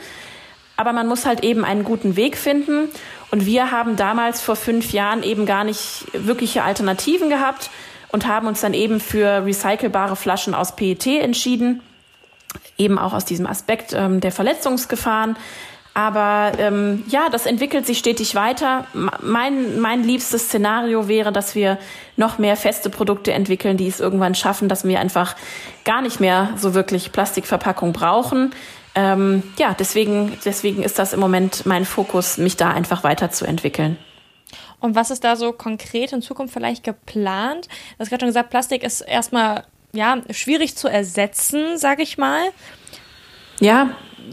Aber 0.78 0.92
man 0.92 1.06
muss 1.06 1.24
halt 1.24 1.42
eben 1.42 1.64
einen 1.64 1.84
guten 1.84 2.16
Weg 2.16 2.36
finden. 2.36 2.88
Und 3.30 3.46
wir 3.46 3.70
haben 3.72 3.96
damals 3.96 4.40
vor 4.40 4.56
fünf 4.56 4.92
Jahren 4.92 5.22
eben 5.22 5.46
gar 5.46 5.64
nicht 5.64 6.06
wirkliche 6.12 6.62
Alternativen 6.62 7.28
gehabt 7.30 7.70
und 8.16 8.26
haben 8.26 8.46
uns 8.46 8.62
dann 8.62 8.72
eben 8.72 8.98
für 8.98 9.44
recycelbare 9.44 10.16
Flaschen 10.16 10.54
aus 10.54 10.74
PET 10.74 11.06
entschieden, 11.06 11.82
eben 12.78 12.98
auch 12.98 13.12
aus 13.12 13.26
diesem 13.26 13.46
Aspekt 13.46 13.92
ähm, 13.92 14.22
der 14.22 14.32
Verletzungsgefahren. 14.32 15.36
Aber 15.92 16.52
ähm, 16.58 17.04
ja, 17.08 17.28
das 17.30 17.44
entwickelt 17.44 17.84
sich 17.84 17.98
stetig 17.98 18.34
weiter. 18.34 18.86
Mein, 19.20 19.80
mein 19.80 20.02
liebstes 20.02 20.44
Szenario 20.46 21.08
wäre, 21.08 21.30
dass 21.30 21.54
wir 21.54 21.76
noch 22.16 22.38
mehr 22.38 22.56
feste 22.56 22.88
Produkte 22.88 23.34
entwickeln, 23.34 23.76
die 23.76 23.86
es 23.86 24.00
irgendwann 24.00 24.34
schaffen, 24.34 24.70
dass 24.70 24.86
wir 24.86 24.98
einfach 24.98 25.36
gar 25.84 26.00
nicht 26.00 26.18
mehr 26.18 26.54
so 26.56 26.72
wirklich 26.72 27.12
Plastikverpackung 27.12 27.92
brauchen. 27.92 28.54
Ähm, 28.94 29.42
ja, 29.58 29.76
deswegen, 29.78 30.38
deswegen 30.42 30.82
ist 30.82 30.98
das 30.98 31.12
im 31.12 31.20
Moment 31.20 31.66
mein 31.66 31.84
Fokus, 31.84 32.38
mich 32.38 32.56
da 32.56 32.70
einfach 32.70 33.04
weiterzuentwickeln. 33.04 33.98
Und 34.80 34.94
was 34.94 35.10
ist 35.10 35.24
da 35.24 35.36
so 35.36 35.52
konkret 35.52 36.12
in 36.12 36.22
Zukunft 36.22 36.52
vielleicht 36.52 36.84
geplant? 36.84 37.66
Du 37.66 38.00
hast 38.00 38.08
gerade 38.08 38.22
schon 38.22 38.28
gesagt, 38.28 38.50
Plastik 38.50 38.82
ist 38.82 39.00
erstmal 39.00 39.64
ja, 39.92 40.20
schwierig 40.30 40.76
zu 40.76 40.88
ersetzen, 40.88 41.78
sage 41.78 42.02
ich 42.02 42.18
mal. 42.18 42.50
Ja, 43.60 43.90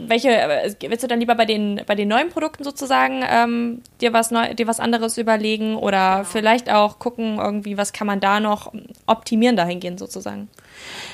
welche 0.08 0.30
äh, 0.30 0.74
willst 0.82 1.04
du 1.04 1.08
dann 1.08 1.20
lieber 1.20 1.36
bei 1.36 1.46
den 1.46 1.82
bei 1.86 1.96
den 1.96 2.08
neuen 2.08 2.30
Produkten 2.30 2.64
sozusagen 2.64 3.24
ähm, 3.28 3.82
dir 4.02 4.14
was 4.14 4.32
neu, 4.32 4.54
dir 4.54 4.68
was 4.68 4.80
anderes 4.80 5.18
überlegen 5.18 5.76
oder 5.76 6.26
vielleicht 6.26 6.72
auch 6.72 7.00
gucken 7.00 7.38
irgendwie 7.38 7.78
was 7.78 7.94
kann 7.94 8.08
man 8.08 8.20
da 8.20 8.40
noch 8.40 8.74
optimieren 9.06 9.56
dahingehend 9.56 10.00
sozusagen? 10.00 10.50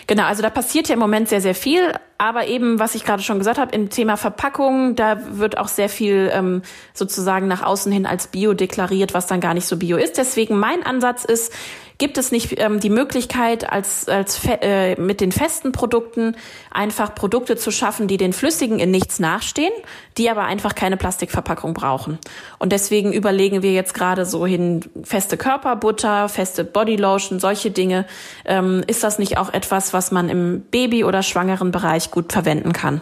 Genau, 0.08 0.24
also 0.24 0.42
da 0.42 0.50
passiert 0.50 0.88
ja 0.88 0.94
im 0.94 1.00
Moment 1.00 1.30
sehr, 1.30 1.42
sehr 1.42 1.56
viel. 1.56 1.94
Aber 2.18 2.48
eben, 2.48 2.80
was 2.80 2.96
ich 2.96 3.06
gerade 3.06 3.22
schon 3.22 3.38
gesagt 3.38 3.60
habe, 3.60 3.74
im 3.76 3.90
Thema 3.90 4.18
Verpackung, 4.18 4.96
da 4.96 5.38
wird 5.38 5.58
auch 5.58 5.68
sehr 5.68 5.90
viel 5.90 6.32
ähm, 6.34 6.64
sozusagen 6.94 7.48
nach 7.48 7.64
außen 7.64 7.92
hin 7.92 8.06
als 8.06 8.28
Bio 8.28 8.54
deklariert, 8.54 9.14
was 9.14 9.28
dann 9.28 9.40
gar 9.40 9.54
nicht 9.54 9.68
so 9.68 9.78
Bio 9.78 9.98
ist. 9.98 10.18
Deswegen 10.18 10.58
mein 10.58 10.84
Ansatz 10.84 11.24
ist, 11.26 11.54
Gibt 12.00 12.18
es 12.18 12.32
nicht 12.32 12.58
ähm, 12.62 12.80
die 12.80 12.90
Möglichkeit, 12.90 13.70
als, 13.70 14.08
als 14.08 14.40
äh, 14.46 14.96
mit 14.96 15.20
den 15.20 15.34
festen 15.34 15.74
Produkten 15.74 16.38
einfach 16.72 17.14
Produkte 17.14 17.58
zu 17.58 17.72
schaffen, 17.72 18.08
die 18.08 18.16
den 18.16 18.32
flüssigen 18.32 18.80
in 18.80 18.90
nichts 18.90 19.20
nachstehen, 19.20 19.74
die 20.18 20.30
aber 20.30 20.46
einfach 20.46 20.76
keine 20.76 20.96
Plastikverpackung 20.96 21.74
brauchen? 21.74 22.18
Und 22.58 22.72
deswegen 22.72 23.12
überlegen 23.12 23.64
wir 23.64 23.74
jetzt 23.74 23.94
gerade 23.94 24.26
so 24.26 24.46
hin 24.46 24.80
feste 25.04 25.36
Körperbutter, 25.36 26.30
feste 26.30 26.64
Bodylotion, 26.64 27.42
solche 27.42 27.70
Dinge. 27.70 28.06
Ähm, 28.46 28.82
ist 28.88 29.04
das 29.04 29.20
nicht 29.20 29.38
auch 29.38 29.54
etwas, 29.54 29.92
was 29.92 30.10
man 30.12 30.30
im 30.30 30.62
Baby- 30.72 31.04
oder 31.04 31.22
schwangeren 31.22 31.72
Bereich 31.72 32.12
gut 32.12 32.32
verwenden 32.32 32.72
kann? 32.72 33.02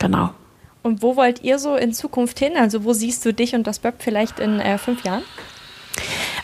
Genau. 0.00 0.30
Und 0.82 1.02
wo 1.02 1.14
wollt 1.14 1.44
ihr 1.44 1.60
so 1.60 1.76
in 1.76 1.92
Zukunft 1.92 2.40
hin? 2.40 2.56
Also 2.56 2.82
wo 2.82 2.92
siehst 2.92 3.24
du 3.24 3.32
dich 3.32 3.54
und 3.54 3.68
das 3.68 3.78
Böb 3.78 3.94
vielleicht 4.00 4.40
in 4.40 4.58
äh, 4.58 4.76
fünf 4.76 5.04
Jahren? 5.04 5.22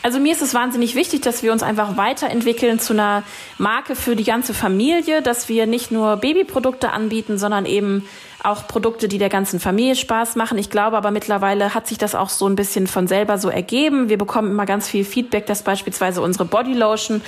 Also 0.02 0.18
mir 0.18 0.32
ist 0.32 0.40
es 0.40 0.54
wahnsinnig 0.54 0.94
wichtig, 0.94 1.20
dass 1.20 1.42
wir 1.42 1.52
uns 1.52 1.62
einfach 1.62 1.96
weiterentwickeln 1.98 2.78
zu 2.78 2.94
einer 2.94 3.22
Marke 3.58 3.94
für 3.94 4.16
die 4.16 4.24
ganze 4.24 4.54
Familie, 4.54 5.20
dass 5.20 5.48
wir 5.48 5.66
nicht 5.66 5.90
nur 5.90 6.16
Babyprodukte 6.16 6.90
anbieten, 6.90 7.36
sondern 7.36 7.66
eben 7.66 8.06
auch 8.42 8.66
Produkte, 8.66 9.08
die 9.08 9.18
der 9.18 9.28
ganzen 9.28 9.60
Familie 9.60 9.94
Spaß 9.94 10.36
machen. 10.36 10.56
Ich 10.56 10.70
glaube 10.70 10.96
aber 10.96 11.10
mittlerweile 11.10 11.74
hat 11.74 11.86
sich 11.86 11.98
das 11.98 12.14
auch 12.14 12.30
so 12.30 12.46
ein 12.46 12.56
bisschen 12.56 12.86
von 12.86 13.06
selber 13.06 13.36
so 13.36 13.50
ergeben. 13.50 14.08
Wir 14.08 14.16
bekommen 14.16 14.50
immer 14.50 14.64
ganz 14.64 14.88
viel 14.88 15.04
Feedback, 15.04 15.44
dass 15.44 15.62
beispielsweise 15.62 16.22
unsere 16.22 16.46
Bodylotion 16.46 17.20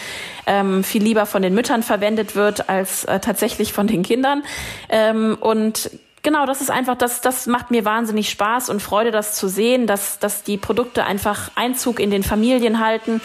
ähm, 0.46 0.82
viel 0.82 1.02
lieber 1.02 1.26
von 1.26 1.42
den 1.42 1.52
Müttern 1.52 1.82
verwendet 1.82 2.34
wird 2.34 2.70
als 2.70 3.04
äh, 3.04 3.20
tatsächlich 3.20 3.74
von 3.74 3.86
den 3.86 4.02
Kindern. 4.02 4.42
Ähm, 4.88 5.36
und 5.38 5.90
Genau, 6.22 6.46
das 6.46 6.60
ist 6.60 6.70
einfach, 6.70 6.96
das, 6.96 7.20
das 7.20 7.46
macht 7.46 7.72
mir 7.72 7.84
wahnsinnig 7.84 8.30
Spaß 8.30 8.70
und 8.70 8.80
Freude, 8.80 9.10
das 9.10 9.34
zu 9.34 9.48
sehen, 9.48 9.88
dass, 9.88 10.20
dass 10.20 10.44
die 10.44 10.56
Produkte 10.56 11.04
einfach 11.04 11.50
Einzug 11.56 11.98
in 11.98 12.12
den 12.12 12.22
Familien 12.22 12.78
halten. 12.78 13.20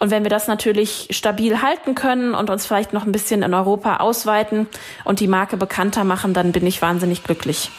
Und 0.00 0.10
wenn 0.10 0.24
wir 0.24 0.30
das 0.30 0.48
natürlich 0.48 1.08
stabil 1.10 1.62
halten 1.62 1.94
können 1.94 2.34
und 2.34 2.50
uns 2.50 2.66
vielleicht 2.66 2.92
noch 2.92 3.06
ein 3.06 3.12
bisschen 3.12 3.42
in 3.42 3.54
Europa 3.54 3.98
ausweiten 3.98 4.66
und 5.04 5.20
die 5.20 5.28
Marke 5.28 5.56
bekannter 5.56 6.02
machen, 6.02 6.34
dann 6.34 6.50
bin 6.50 6.66
ich 6.66 6.82
wahnsinnig 6.82 7.22
glücklich. 7.22 7.70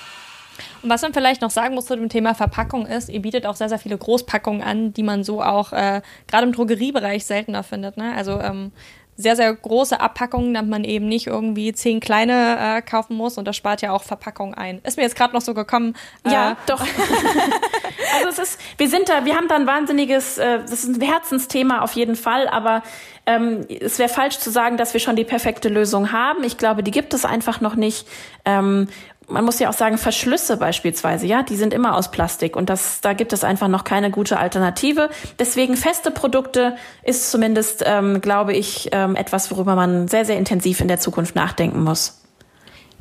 Und 0.84 0.90
was 0.90 1.02
man 1.02 1.14
vielleicht 1.14 1.42
noch 1.42 1.52
sagen 1.52 1.76
muss 1.76 1.86
zu 1.86 1.96
dem 1.96 2.10
Thema 2.10 2.34
Verpackung 2.34 2.86
ist, 2.86 3.10
ihr 3.10 3.22
bietet 3.22 3.46
auch 3.46 3.56
sehr, 3.56 3.70
sehr 3.70 3.80
viele 3.80 3.98
Großpackungen 3.98 4.62
an, 4.62 4.94
die 4.94 5.04
man 5.04 5.24
so 5.24 5.42
auch 5.42 5.74
äh, 5.74 6.02
gerade 6.28 6.48
im 6.48 6.54
Drogeriebereich 6.54 7.26
seltener 7.26 7.64
findet. 7.64 7.98
Ne? 7.98 8.14
Also 8.16 8.40
ähm, 8.40 8.72
sehr, 9.18 9.36
sehr 9.36 9.54
große 9.54 10.00
Abpackungen, 10.00 10.54
damit 10.54 10.72
man 10.72 10.84
eben 10.84 11.08
nicht 11.08 11.28
irgendwie 11.28 11.74
zehn 11.74 12.00
kleine 12.00 12.78
äh, 12.78 12.82
kaufen 12.82 13.16
muss 13.16 13.38
und 13.38 13.48
das 13.48 13.56
spart 13.56 13.82
ja 13.82 13.92
auch 13.92 14.04
Verpackung 14.04 14.54
ein. 14.54 14.80
Ist 14.84 14.98
mir 14.98 15.04
jetzt 15.04 15.16
gerade 15.16 15.34
noch 15.34 15.42
so 15.42 15.54
gekommen. 15.54 15.96
Ja, 16.26 16.52
äh, 16.52 16.56
doch. 16.66 16.82
also 18.16 18.30
es 18.30 18.40
ist, 18.40 18.60
wir 18.78 18.90
sind 18.90 19.10
da, 19.10 19.26
wir 19.26 19.36
haben 19.36 19.48
da 19.48 19.56
ein 19.56 19.68
wahnsinniges, 19.68 20.38
äh, 20.38 20.60
das 20.60 20.84
ist 20.84 20.98
ein 20.98 21.02
Herzensthema 21.02 21.82
auf 21.82 21.94
jeden 21.94 22.16
Fall, 22.16 22.48
aber 22.48 22.84
ähm, 23.26 23.66
es 23.70 24.00
wäre 24.00 24.10
falsch 24.10 24.40
zu 24.40 24.50
sagen, 24.50 24.78
dass 24.78 24.94
wir 24.94 25.00
schon 25.00 25.16
die 25.16 25.24
perfekte 25.24 25.70
Lösung 25.70 26.12
haben. 26.12 26.44
Ich 26.44 26.58
glaube, 26.58 26.82
die 26.82 26.92
gibt 26.92 27.14
es 27.14 27.24
einfach 27.24 27.62
noch 27.62 27.76
nicht. 27.76 28.08
Ähm, 28.46 28.88
man 29.32 29.46
muss 29.46 29.60
ja 29.60 29.70
auch 29.70 29.74
sagen, 29.74 29.98
Verschlüsse 29.98 30.58
beispielsweise, 30.58 31.26
ja, 31.26 31.44
die 31.44 31.56
sind 31.56 31.74
immer 31.74 31.96
aus 31.96 32.12
Plastik 32.12 32.56
und 32.56 32.70
das, 32.70 33.02
da 33.02 33.14
gibt 33.14 33.34
es 33.34 33.44
einfach 33.44 33.68
noch 33.68 33.84
keine 33.84 34.12
gute 34.12 34.38
Alternative. 34.38 35.10
Deswegen 35.40 35.78
feste 35.78 36.12
Produkte 36.12 36.76
ist 37.04 37.32
zumindest, 37.32 37.84
ähm, 37.86 38.22
glaube 38.22 38.54
ich, 38.54 38.90
ähm, 38.92 39.16
etwas, 39.16 39.50
worüber 39.52 39.76
man 39.76 40.08
sehr, 40.08 40.26
sehr 40.26 40.38
intensiv 40.38 40.82
in 40.82 40.88
der 40.88 41.00
Zukunft 41.00 41.36
nachdenken 41.36 41.84
muss. 41.84 42.22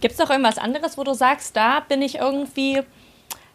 Gibt 0.01 0.15
es 0.15 0.19
noch 0.19 0.31
irgendwas 0.31 0.59
anderes, 0.59 0.97
wo 0.97 1.05
du 1.05 1.13
sagst, 1.13 1.57
da 1.57 1.81
bin 1.81 2.01
ich 2.01 2.17
irgendwie 2.17 2.83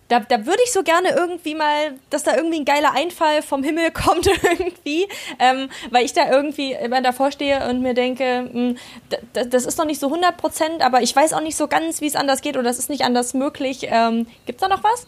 da, 0.07 0.19
da 0.19 0.45
würde 0.45 0.59
ich 0.63 0.71
so 0.71 0.83
gerne 0.83 1.09
irgendwie 1.09 1.55
mal, 1.55 1.93
dass 2.09 2.23
da 2.23 2.35
irgendwie 2.35 2.59
ein 2.59 2.65
geiler 2.65 2.93
Einfall 2.93 3.41
vom 3.41 3.63
Himmel 3.63 3.91
kommt 3.93 4.27
irgendwie, 4.27 5.07
ähm, 5.39 5.69
weil 5.91 6.05
ich 6.05 6.13
da 6.13 6.29
irgendwie 6.29 6.73
immer 6.73 7.01
davor 7.01 7.31
stehe 7.31 7.67
und 7.69 7.81
mir 7.81 7.93
denke, 7.93 8.49
mh, 8.51 8.53
hm, 8.53 8.77
das 9.33 9.65
ist 9.65 9.77
noch 9.77 9.85
nicht 9.85 9.99
so 9.99 10.07
100 10.07 10.37
Prozent, 10.37 10.81
aber 10.81 11.01
ich 11.01 11.15
weiß 11.15 11.33
auch 11.33 11.41
nicht 11.41 11.55
so 11.55 11.67
ganz, 11.67 12.01
wie 12.01 12.07
es 12.07 12.15
anders 12.15 12.41
geht 12.41 12.55
oder 12.55 12.63
das 12.63 12.79
ist 12.79 12.89
nicht 12.89 13.03
anders 13.03 13.33
möglich. 13.33 13.87
Ähm, 13.89 14.27
Gibt 14.45 14.61
es 14.61 14.67
da 14.67 14.67
noch 14.67 14.83
was? 14.83 15.07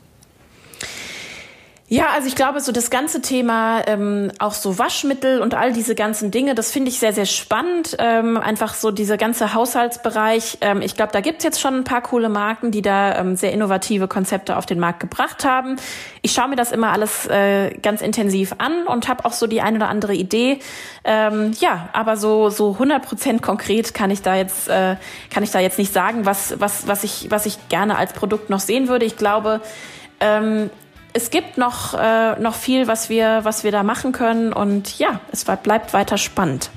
Ja, 1.90 2.08
also 2.14 2.28
ich 2.28 2.36
glaube, 2.36 2.60
so 2.60 2.74
das 2.74 2.90
ganze 2.90 3.22
Thema, 3.22 3.82
ähm, 3.88 4.30
auch 4.40 4.52
so 4.52 4.78
Waschmittel 4.78 5.42
und 5.42 5.54
all 5.54 5.72
diese 5.72 5.96
ganzen 5.96 6.32
Dinge, 6.32 6.54
das 6.54 6.70
finde 6.70 6.90
ich 6.90 7.00
sehr, 7.00 7.14
sehr 7.14 7.26
spannend. 7.26 7.96
Ähm, 7.98 8.36
einfach 8.36 8.74
so 8.74 8.92
dieser 8.92 9.16
ganze 9.16 9.54
Haushaltsbereich. 9.54 10.58
Ähm, 10.60 10.82
ich 10.82 10.98
glaube, 10.98 11.14
da 11.14 11.22
gibt's 11.22 11.46
jetzt 11.46 11.62
schon 11.62 11.76
ein 11.76 11.84
paar 11.86 12.02
coole 12.02 12.28
Marken, 12.28 12.72
die 12.72 12.82
da 12.82 13.18
ähm, 13.18 13.38
sehr 13.38 13.54
innovative 13.54 14.10
Konzepte 14.10 14.58
auf 14.58 14.66
den 14.66 14.80
Markt 14.80 15.00
gebracht 15.00 15.46
haben. 15.46 15.78
Ich 16.22 16.34
schaue 16.34 16.50
mir 16.50 16.58
das 16.58 16.74
immer 16.74 16.92
alles 16.92 17.26
äh, 17.28 17.74
ganz 17.78 18.02
intensiv 18.02 18.56
an 18.58 18.86
und 18.88 19.08
habe 19.08 19.24
auch 19.24 19.32
so 19.32 19.48
die 19.48 19.62
eine 19.62 19.78
oder 19.78 19.88
andere 19.88 20.14
Idee. 20.14 20.60
Ähm, 21.06 21.54
ja, 21.62 21.88
aber 21.94 22.18
so 22.18 22.50
so 22.50 22.74
100 22.74 23.02
Prozent 23.02 23.42
konkret 23.42 23.94
kann 23.94 24.12
ich 24.12 24.22
da 24.22 24.36
jetzt 24.36 24.68
äh, 24.68 24.98
kann 25.34 25.42
ich 25.42 25.52
da 25.52 25.62
jetzt 25.62 25.78
nicht 25.78 25.94
sagen, 25.94 26.26
was 26.26 26.60
was 26.60 26.86
was 26.90 27.06
ich 27.06 27.28
was 27.30 27.46
ich 27.46 27.70
gerne 27.70 27.98
als 27.98 28.12
Produkt 28.12 28.50
noch 28.50 28.60
sehen 28.60 28.90
würde. 28.90 29.06
Ich 29.06 29.16
glaube 29.16 29.62
ähm, 30.20 30.70
es 31.18 31.32
gibt 31.32 31.58
noch, 31.58 31.96
äh, 31.96 32.40
noch 32.40 32.54
viel, 32.54 32.88
was 32.88 33.10
wir, 33.10 33.40
was 33.42 33.64
wir 33.64 33.72
da 33.72 33.82
machen 33.82 34.12
können. 34.12 34.54
Und 34.54 35.00
ja, 35.00 35.20
es 35.32 35.46
bleibt 35.46 35.92
weiter 35.94 36.18
spannend. 36.20 36.70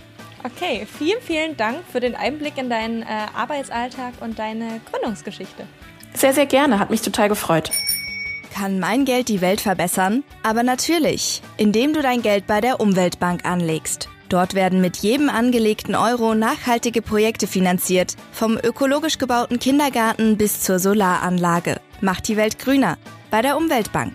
Okay, 0.42 0.86
vielen, 0.98 1.20
vielen 1.20 1.56
Dank 1.58 1.76
für 1.92 2.00
den 2.00 2.16
Einblick 2.16 2.56
in 2.56 2.70
deinen 2.70 3.02
äh, 3.02 3.06
Arbeitsalltag 3.36 4.14
und 4.20 4.38
deine 4.38 4.80
Gründungsgeschichte. 4.90 5.64
Sehr, 6.14 6.32
sehr 6.32 6.46
gerne. 6.46 6.78
Hat 6.78 6.88
mich 6.88 7.02
total 7.02 7.28
gefreut. 7.28 7.70
Kann 8.54 8.80
mein 8.80 9.04
Geld 9.04 9.28
die 9.28 9.42
Welt 9.42 9.60
verbessern? 9.60 10.24
Aber 10.42 10.62
natürlich, 10.62 11.42
indem 11.58 11.92
du 11.92 12.00
dein 12.00 12.22
Geld 12.22 12.46
bei 12.46 12.62
der 12.62 12.80
Umweltbank 12.80 13.44
anlegst. 13.44 14.08
Dort 14.30 14.54
werden 14.54 14.80
mit 14.80 14.96
jedem 14.98 15.28
angelegten 15.28 15.94
Euro 15.94 16.34
nachhaltige 16.34 17.02
Projekte 17.02 17.46
finanziert, 17.46 18.14
vom 18.32 18.56
ökologisch 18.56 19.18
gebauten 19.18 19.58
Kindergarten 19.58 20.38
bis 20.38 20.62
zur 20.62 20.78
Solaranlage. 20.78 21.78
Macht 22.00 22.28
die 22.28 22.38
Welt 22.38 22.58
grüner 22.58 22.96
bei 23.30 23.42
der 23.42 23.58
Umweltbank. 23.58 24.14